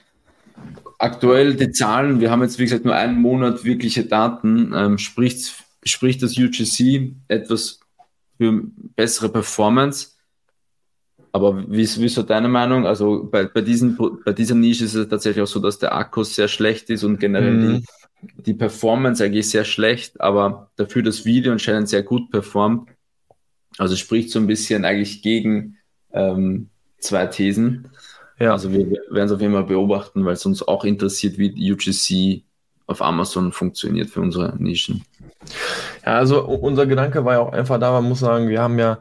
[0.98, 5.54] aktuell die Zahlen, wir haben jetzt wie gesagt nur einen Monat wirkliche Daten, ähm, spricht,
[5.84, 7.80] spricht das UGC etwas
[8.36, 8.62] für
[8.96, 10.16] bessere Performance.
[11.32, 12.86] Aber wie ist, wie ist so deine Meinung?
[12.86, 16.24] Also bei, bei, diesen, bei dieser Nische ist es tatsächlich auch so, dass der Akku
[16.24, 17.84] sehr schlecht ist und generell mhm.
[18.22, 22.90] die, die Performance eigentlich sehr schlecht, aber dafür das Video anscheinend sehr gut performt.
[23.80, 25.78] Also spricht so ein bisschen eigentlich gegen
[26.12, 26.68] ähm,
[26.98, 27.88] zwei Thesen.
[28.38, 28.52] Ja.
[28.52, 32.44] Also wir werden es auf jeden Fall beobachten, weil es uns auch interessiert, wie UGC
[32.86, 35.02] auf Amazon funktioniert für unsere Nischen.
[36.04, 38.98] Ja, also unser Gedanke war ja auch einfach da, man muss sagen, wir haben ja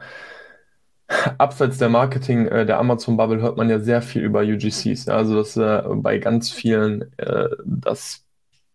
[1.37, 5.07] abseits der Marketing äh, der Amazon Bubble hört man ja sehr viel über UGCs.
[5.07, 5.15] Ja?
[5.15, 8.23] Also dass äh, bei ganz vielen äh, das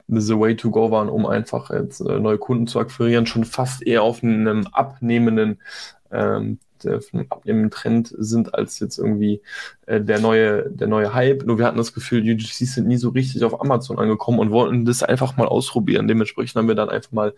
[0.09, 3.87] the way to go waren, um einfach jetzt äh, neue Kunden zu akquirieren, schon fast
[3.87, 5.61] eher auf einem abnehmenden
[6.11, 6.59] ähm,
[7.31, 9.41] abnehmenden Trend sind als jetzt irgendwie
[9.87, 11.45] äh, der neue der neue Hype.
[11.45, 14.85] Nur wir hatten das Gefühl, UGCs sind nie so richtig auf Amazon angekommen und wollten
[14.85, 16.09] das einfach mal ausprobieren.
[16.09, 17.35] Dementsprechend haben wir dann einfach mal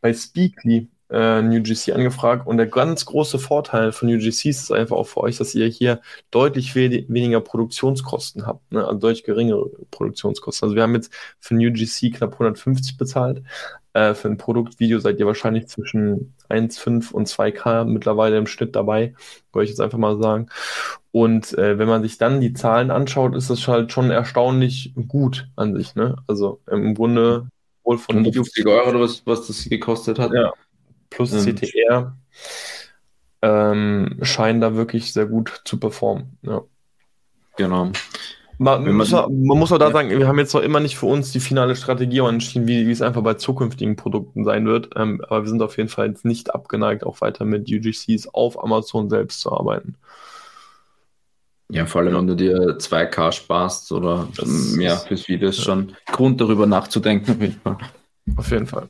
[0.00, 5.06] bei Speakly äh, UGC angefragt und der ganz große Vorteil von UGCs ist einfach auch
[5.06, 6.00] für euch, dass ihr hier
[6.30, 8.86] deutlich we weniger Produktionskosten habt, ne?
[8.86, 10.66] also deutlich geringere Produktionskosten.
[10.66, 13.42] Also wir haben jetzt für UGC knapp 150 bezahlt.
[13.94, 19.14] Äh, für ein Produktvideo seid ihr wahrscheinlich zwischen 1,5 und 2K mittlerweile im Schnitt dabei,
[19.52, 20.48] wollte ich jetzt einfach mal sagen.
[21.10, 25.48] Und äh, wenn man sich dann die Zahlen anschaut, ist das halt schon erstaunlich gut
[25.56, 25.94] an sich.
[25.94, 26.16] Ne?
[26.26, 27.48] Also im Grunde
[27.82, 30.32] wohl von 150 Euro was, was das gekostet hat.
[30.32, 30.52] Ja,
[31.10, 32.16] plus ähm, CTR
[33.42, 36.38] ähm, scheinen da wirklich sehr gut zu performen.
[36.42, 36.62] Ja.
[37.56, 37.92] Genau.
[38.60, 41.06] Man, man, muss, man muss auch da sagen, wir haben jetzt noch immer nicht für
[41.06, 44.90] uns die finale Strategie entschieden, wie, wie es einfach bei zukünftigen Produkten sein wird.
[44.96, 48.62] Ähm, aber wir sind auf jeden Fall jetzt nicht abgeneigt, auch weiter mit UGCs auf
[48.62, 49.94] Amazon selbst zu arbeiten.
[51.70, 55.64] Ja, vor allem, wenn du dir 2K sparst oder das mehr fürs Video, ist ja.
[55.64, 57.60] schon Grund darüber nachzudenken.
[58.36, 58.88] Auf jeden Fall.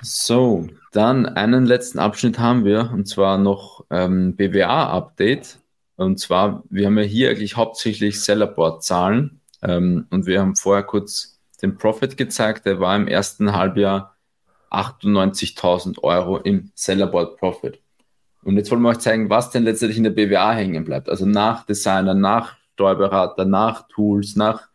[0.00, 5.58] So, dann einen letzten Abschnitt haben wir, und zwar noch ähm, BWA-Update.
[5.96, 9.40] Und zwar, wir haben ja hier eigentlich hauptsächlich Sellerboard-Zahlen.
[9.62, 12.66] Ähm, und wir haben vorher kurz den Profit gezeigt.
[12.66, 14.14] Der war im ersten Halbjahr
[14.70, 17.80] 98.000 Euro im Sellerboard Profit.
[18.44, 21.08] Und jetzt wollen wir euch zeigen, was denn letztendlich in der BWA hängen bleibt.
[21.08, 24.68] Also nach Designer, nach Steuerberater, nach Tools, nach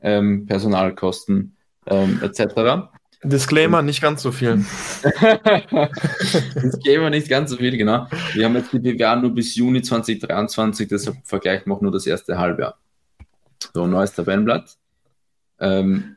[0.00, 1.56] ähm, Personalkosten
[1.86, 2.93] ähm, etc.
[3.24, 4.64] Disclaimer, nicht ganz so viel.
[6.62, 8.06] Disclaimer, nicht ganz so viel, genau.
[8.34, 12.06] Wir haben jetzt die BWA nur bis Juni 2023, deshalb vergleichen wir auch nur das
[12.06, 12.78] erste Halbjahr.
[13.72, 14.76] So, neues Tabellenblatt.
[15.58, 16.16] Ähm,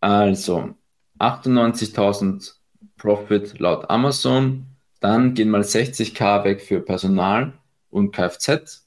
[0.00, 0.74] also,
[1.18, 2.54] 98.000
[2.96, 4.66] Profit laut Amazon.
[5.00, 7.52] Dann gehen mal 60k weg für Personal
[7.90, 8.86] und Kfz.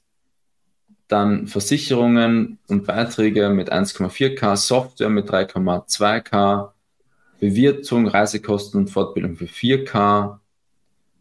[1.08, 6.70] Dann Versicherungen und Beiträge mit 1,4k, Software mit 3,2k,
[7.42, 10.38] Bewirtung, Reisekosten und Fortbildung für 4K,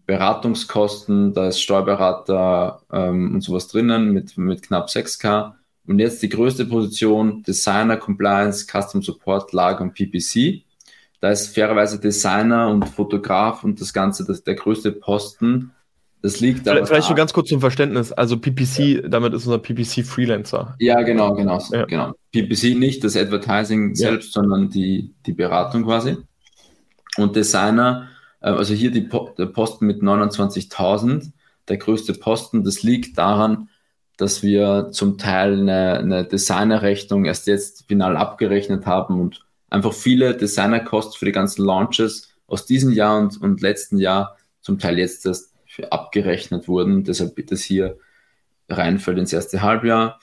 [0.05, 5.53] Beratungskosten, da ist Steuerberater ähm, und sowas drinnen mit, mit knapp 6K.
[5.87, 10.61] Und jetzt die größte Position, Designer, Compliance, Custom Support, Lager und PPC.
[11.21, 15.71] Da ist fairerweise Designer und Fotograf und das Ganze das, der größte Posten
[16.21, 18.11] das liegt Vielleicht, vielleicht schon ganz kurz zum Verständnis.
[18.11, 19.01] Also PPC, ja.
[19.07, 20.75] damit ist unser PPC Freelancer.
[20.79, 21.85] Ja, genau, genau, ja.
[21.85, 22.13] genau.
[22.31, 23.95] PPC nicht das Advertising ja.
[23.95, 26.17] selbst, sondern die, die Beratung quasi.
[27.17, 28.09] Und Designer,
[28.39, 31.31] äh, also hier die, der Posten mit 29.000,
[31.67, 33.69] der größte Posten, das liegt daran,
[34.17, 40.35] dass wir zum Teil eine, eine Designerrechnung erst jetzt final abgerechnet haben und einfach viele
[40.35, 45.25] Designerkosten für die ganzen Launches aus diesem Jahr und, und letzten Jahr zum Teil jetzt
[45.25, 45.50] erst
[45.89, 47.03] abgerechnet wurden.
[47.03, 47.97] Deshalb bitte hier
[48.69, 50.19] reinfällt ins erste Halbjahr.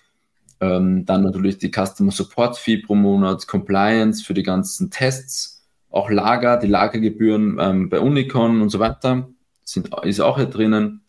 [0.61, 6.11] Ähm, dann natürlich die Customer Support Fee pro Monat, Compliance für die ganzen Tests, auch
[6.11, 9.28] Lager, die Lagergebühren ähm, bei Unicon und so weiter
[9.64, 11.03] sind, ist auch hier drinnen.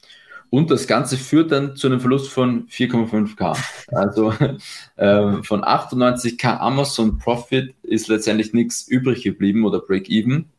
[0.51, 3.57] Und das Ganze führt dann zu einem Verlust von 4,5k.
[3.91, 4.31] Also
[4.95, 10.49] äh, von 98k Amazon Profit ist letztendlich nichts übrig geblieben oder Break-Even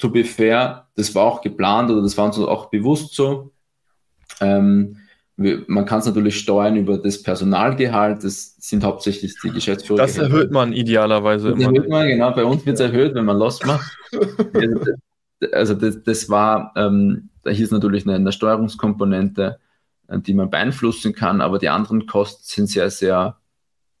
[0.00, 3.52] to be fair, das war auch geplant oder das war uns auch bewusst so.
[4.40, 4.96] Ähm,
[5.36, 9.98] wir, man kann es natürlich steuern über das Personalgehalt, das sind hauptsächlich die Geschäftsführer.
[9.98, 11.74] Das erhöht man idealerweise das immer.
[11.74, 13.96] Erhöht man, genau, bei uns wird es erhöht, wenn man los macht.
[15.52, 19.58] also das, das war, ähm, da hieß natürlich eine, eine Steuerungskomponente,
[20.08, 23.38] äh, die man beeinflussen kann, aber die anderen Kosten sind sehr, sehr,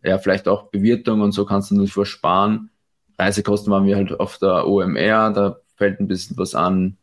[0.02, 2.70] ja, vielleicht auch Bewirtung und so kannst du natürlich versparen.
[3.18, 6.98] Reisekosten waren wir halt auf der OMR, da fällt ein bisschen was an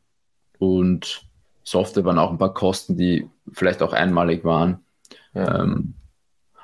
[0.60, 1.24] und
[1.64, 4.86] Software waren auch ein paar Kosten, die vielleicht auch einmalig waren.
[5.34, 5.64] Ja.
[5.64, 5.96] Ähm,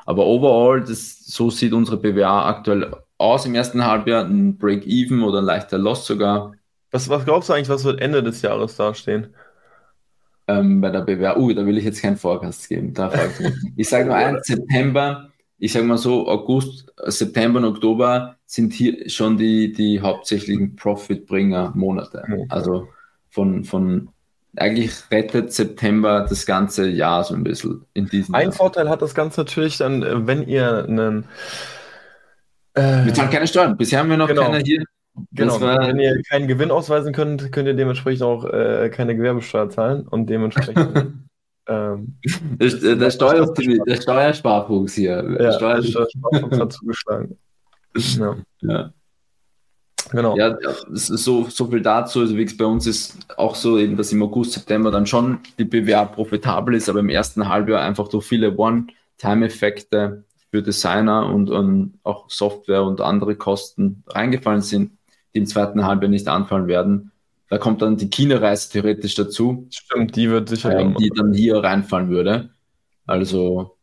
[0.05, 5.39] Aber overall, das, so sieht unsere BWA aktuell aus im ersten Halbjahr, ein Break-Even oder
[5.39, 6.53] ein leichter Loss sogar.
[6.91, 9.33] Was, was glaubst du eigentlich, was wird Ende des Jahres dastehen?
[10.47, 12.93] Ähm, bei der BWA, uh, da will ich jetzt keinen Forecast geben.
[12.93, 13.11] Da
[13.75, 15.31] ich sage nur eins, September,
[15.63, 22.21] ich sage mal so, August, September und Oktober sind hier schon die, die hauptsächlichen Profitbringer-Monate.
[22.21, 22.45] Okay.
[22.49, 22.89] Also
[23.29, 24.09] von, von
[24.57, 28.51] eigentlich rettet September das ganze Jahr so ein bisschen in diesem Ein Jahr.
[28.51, 31.23] Vorteil hat das Ganze natürlich dann, äh, wenn ihr einen.
[32.73, 33.77] Äh, wir zahlen keine Steuern.
[33.77, 34.51] Bisher haben wir noch genau.
[34.51, 34.83] keine hier.
[35.31, 39.69] Genau, war, wenn ihr keinen Gewinn ausweisen könnt, könnt ihr dementsprechend auch äh, keine Gewerbesteuer
[39.69, 41.13] zahlen und dementsprechend.
[41.67, 42.17] ähm,
[42.59, 45.37] der, der, Steuer, der Steuersparfuchs hier.
[45.39, 47.37] Ja, Steuer der Steuersparfuchs hat zugeschlagen.
[47.95, 48.35] Ja.
[48.61, 48.91] ja.
[50.11, 50.35] Genau.
[50.35, 50.57] Ja,
[50.91, 52.21] so, so viel dazu.
[52.21, 55.63] Also wie bei uns ist auch so eben, dass im August, September dann schon die
[55.63, 61.99] BWA profitabel ist, aber im ersten Halbjahr einfach durch viele One-Time-Effekte für Designer und, und
[62.03, 64.91] auch Software und andere Kosten reingefallen sind,
[65.33, 67.11] die im zweiten Halbjahr nicht anfallen werden.
[67.53, 69.67] Da kommt dann die China-Reise theoretisch dazu.
[69.69, 72.49] Stimmt, die wird sicher ähm, die dann hier reinfallen würde.
[73.05, 73.77] Also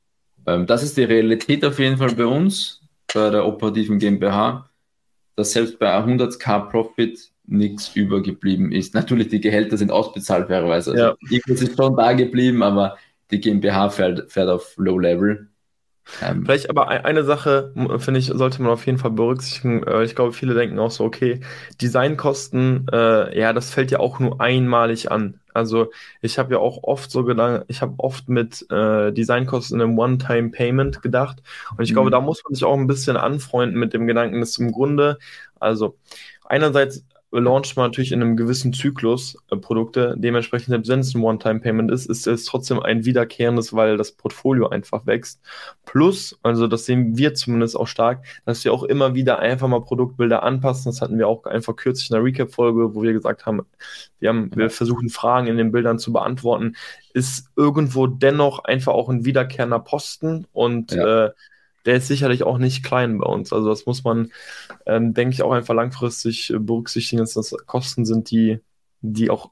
[0.46, 2.82] ähm, das ist die Realität auf jeden Fall bei uns,
[3.14, 4.70] bei der operativen GmbH
[5.36, 8.94] dass selbst bei 100k Profit nichts übergeblieben ist.
[8.94, 10.90] Natürlich, die Gehälter sind ausbezahlt fairerweise.
[10.90, 11.14] Also ja.
[11.30, 12.98] Irgendwas ist schon da geblieben, aber
[13.30, 15.48] die GmbH fährt, fährt auf Low Level.
[16.22, 19.82] Ähm, Vielleicht aber eine Sache, finde ich, sollte man auf jeden Fall berücksichtigen.
[19.84, 21.40] Äh, ich glaube, viele denken auch so, okay,
[21.80, 25.40] Designkosten, äh, ja, das fällt ja auch nur einmalig an.
[25.52, 25.90] Also
[26.20, 29.98] ich habe ja auch oft so gedacht, ich habe oft mit äh, Designkosten in einem
[29.98, 31.42] One-Time-Payment gedacht.
[31.76, 31.94] Und ich mhm.
[31.94, 35.18] glaube, da muss man sich auch ein bisschen anfreunden mit dem Gedanken, dass im Grunde,
[35.58, 35.96] also
[36.44, 40.14] einerseits launcht man natürlich in einem gewissen Zyklus äh, Produkte.
[40.18, 44.68] Dementsprechend, selbst wenn es ein One-Time-Payment ist, ist es trotzdem ein wiederkehrendes, weil das Portfolio
[44.68, 45.40] einfach wächst.
[45.84, 49.80] Plus, also das sehen wir zumindest auch stark, dass wir auch immer wieder einfach mal
[49.80, 50.90] Produktbilder anpassen.
[50.90, 53.62] Das hatten wir auch einfach kürzlich in der Recap-Folge, wo wir gesagt haben,
[54.18, 56.74] wir, haben, wir versuchen Fragen in den Bildern zu beantworten.
[57.14, 61.26] Ist irgendwo dennoch einfach auch ein wiederkehrender Posten und ja.
[61.26, 61.30] äh,
[61.86, 63.52] der ist sicherlich auch nicht klein bei uns.
[63.52, 64.30] Also das muss man,
[64.86, 68.60] ähm, denke ich, auch einfach langfristig berücksichtigen, dass das Kosten sind, die,
[69.00, 69.50] die auch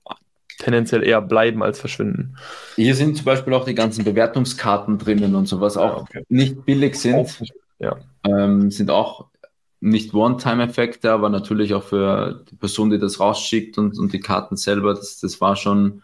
[0.58, 2.36] tendenziell eher bleiben als verschwinden.
[2.76, 6.24] Hier sind zum Beispiel auch die ganzen Bewertungskarten drinnen und sowas auch okay.
[6.28, 7.42] nicht billig sind.
[7.78, 7.96] Ja.
[8.24, 9.26] Ähm, sind auch
[9.80, 14.56] nicht One-Time-Effekte, aber natürlich auch für die Person, die das rausschickt und, und die Karten
[14.56, 16.02] selber, das, das war schon,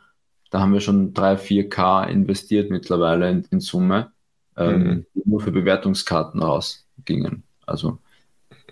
[0.50, 4.13] da haben wir schon 3, 4K investiert mittlerweile in, in Summe
[4.57, 5.07] ähm, mhm.
[5.24, 7.42] nur für Bewertungskarten rausgingen.
[7.66, 7.98] Also,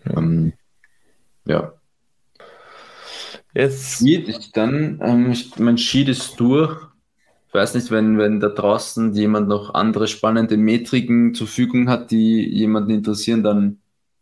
[0.06, 0.52] ähm,
[1.44, 1.72] ja.
[3.54, 3.98] Jetzt.
[3.98, 6.76] Sheet, dann, ähm, mein Sheet ist durch.
[7.48, 12.10] Ich weiß nicht, wenn, wenn da draußen jemand noch andere spannende Metriken zur Verfügung hat,
[12.10, 13.78] die jemanden interessieren, dann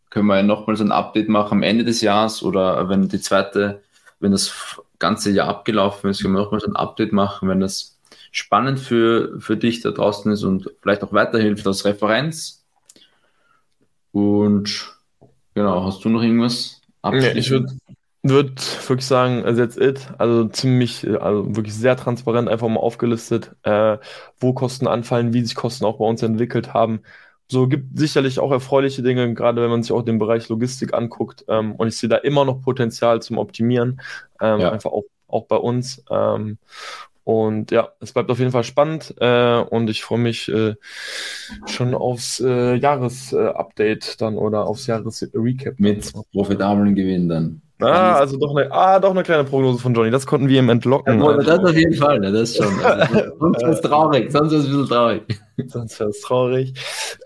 [0.09, 3.21] können wir ja nochmal so ein Update machen am Ende des Jahres oder wenn die
[3.21, 3.81] zweite,
[4.19, 7.90] wenn das ganze Jahr abgelaufen ist, können wir nochmal so ein Update machen, wenn das
[8.31, 12.63] spannend für, für dich da draußen ist und vielleicht auch weiterhilft als Referenz.
[14.11, 14.97] Und
[15.53, 16.81] genau, hast du noch irgendwas?
[17.03, 17.67] Ja, ich würde
[18.23, 20.07] würd wirklich sagen, that's it.
[20.17, 23.97] Also ziemlich, also wirklich sehr transparent einfach mal aufgelistet, äh,
[24.39, 27.01] wo Kosten anfallen, wie sich Kosten auch bei uns entwickelt haben.
[27.47, 31.43] So gibt sicherlich auch erfreuliche Dinge, gerade wenn man sich auch den Bereich Logistik anguckt.
[31.47, 34.01] Ähm, und ich sehe da immer noch Potenzial zum Optimieren,
[34.39, 34.71] ähm, ja.
[34.71, 36.03] einfach auch, auch bei uns.
[36.09, 36.59] Ähm,
[37.23, 40.75] und ja, es bleibt auf jeden Fall spannend äh, und ich freue mich äh,
[41.67, 45.79] schon aufs äh, Jahresupdate dann oder aufs Jahresrecap.
[45.79, 47.61] Mit profitablen Gewinn dann.
[47.81, 50.11] Ah, also doch eine, ah, doch eine kleine Prognose von Johnny.
[50.11, 51.19] Das konnten wir ihm entlocken.
[51.19, 51.37] Ja.
[51.37, 52.67] Das auf jeden Fall, ne, das schon.
[52.83, 55.21] Also, sonst wäre es traurig, sonst wäre es ein bisschen traurig.
[55.67, 56.73] sonst wäre es traurig.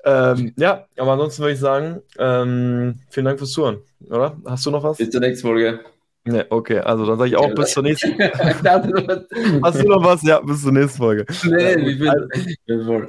[0.06, 3.80] Ähm, ja, aber ansonsten würde ich sagen, ähm, vielen Dank fürs Zuhören,
[4.10, 4.38] oder?
[4.46, 4.98] Hast du noch was?
[4.98, 5.80] Bis zur nächsten Folge.
[6.28, 8.18] Ne, okay, also dann sage ich auch bis zur nächsten.
[9.64, 10.24] Hast du noch was?
[10.24, 11.26] Ja, bis zur nächsten Folge.
[11.44, 12.58] Nee, wie viel?
[12.68, 13.04] Also,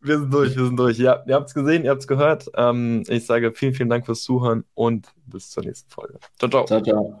[0.00, 0.98] wir sind durch, wir sind durch.
[0.98, 2.48] Ja, ihr habt es gesehen, ihr habt es gehört.
[2.56, 6.18] Ähm, ich sage vielen, vielen Dank fürs Zuhören und bis zur nächsten Folge.
[6.38, 6.64] Ciao, ciao.
[6.66, 7.20] Ciao, ciao.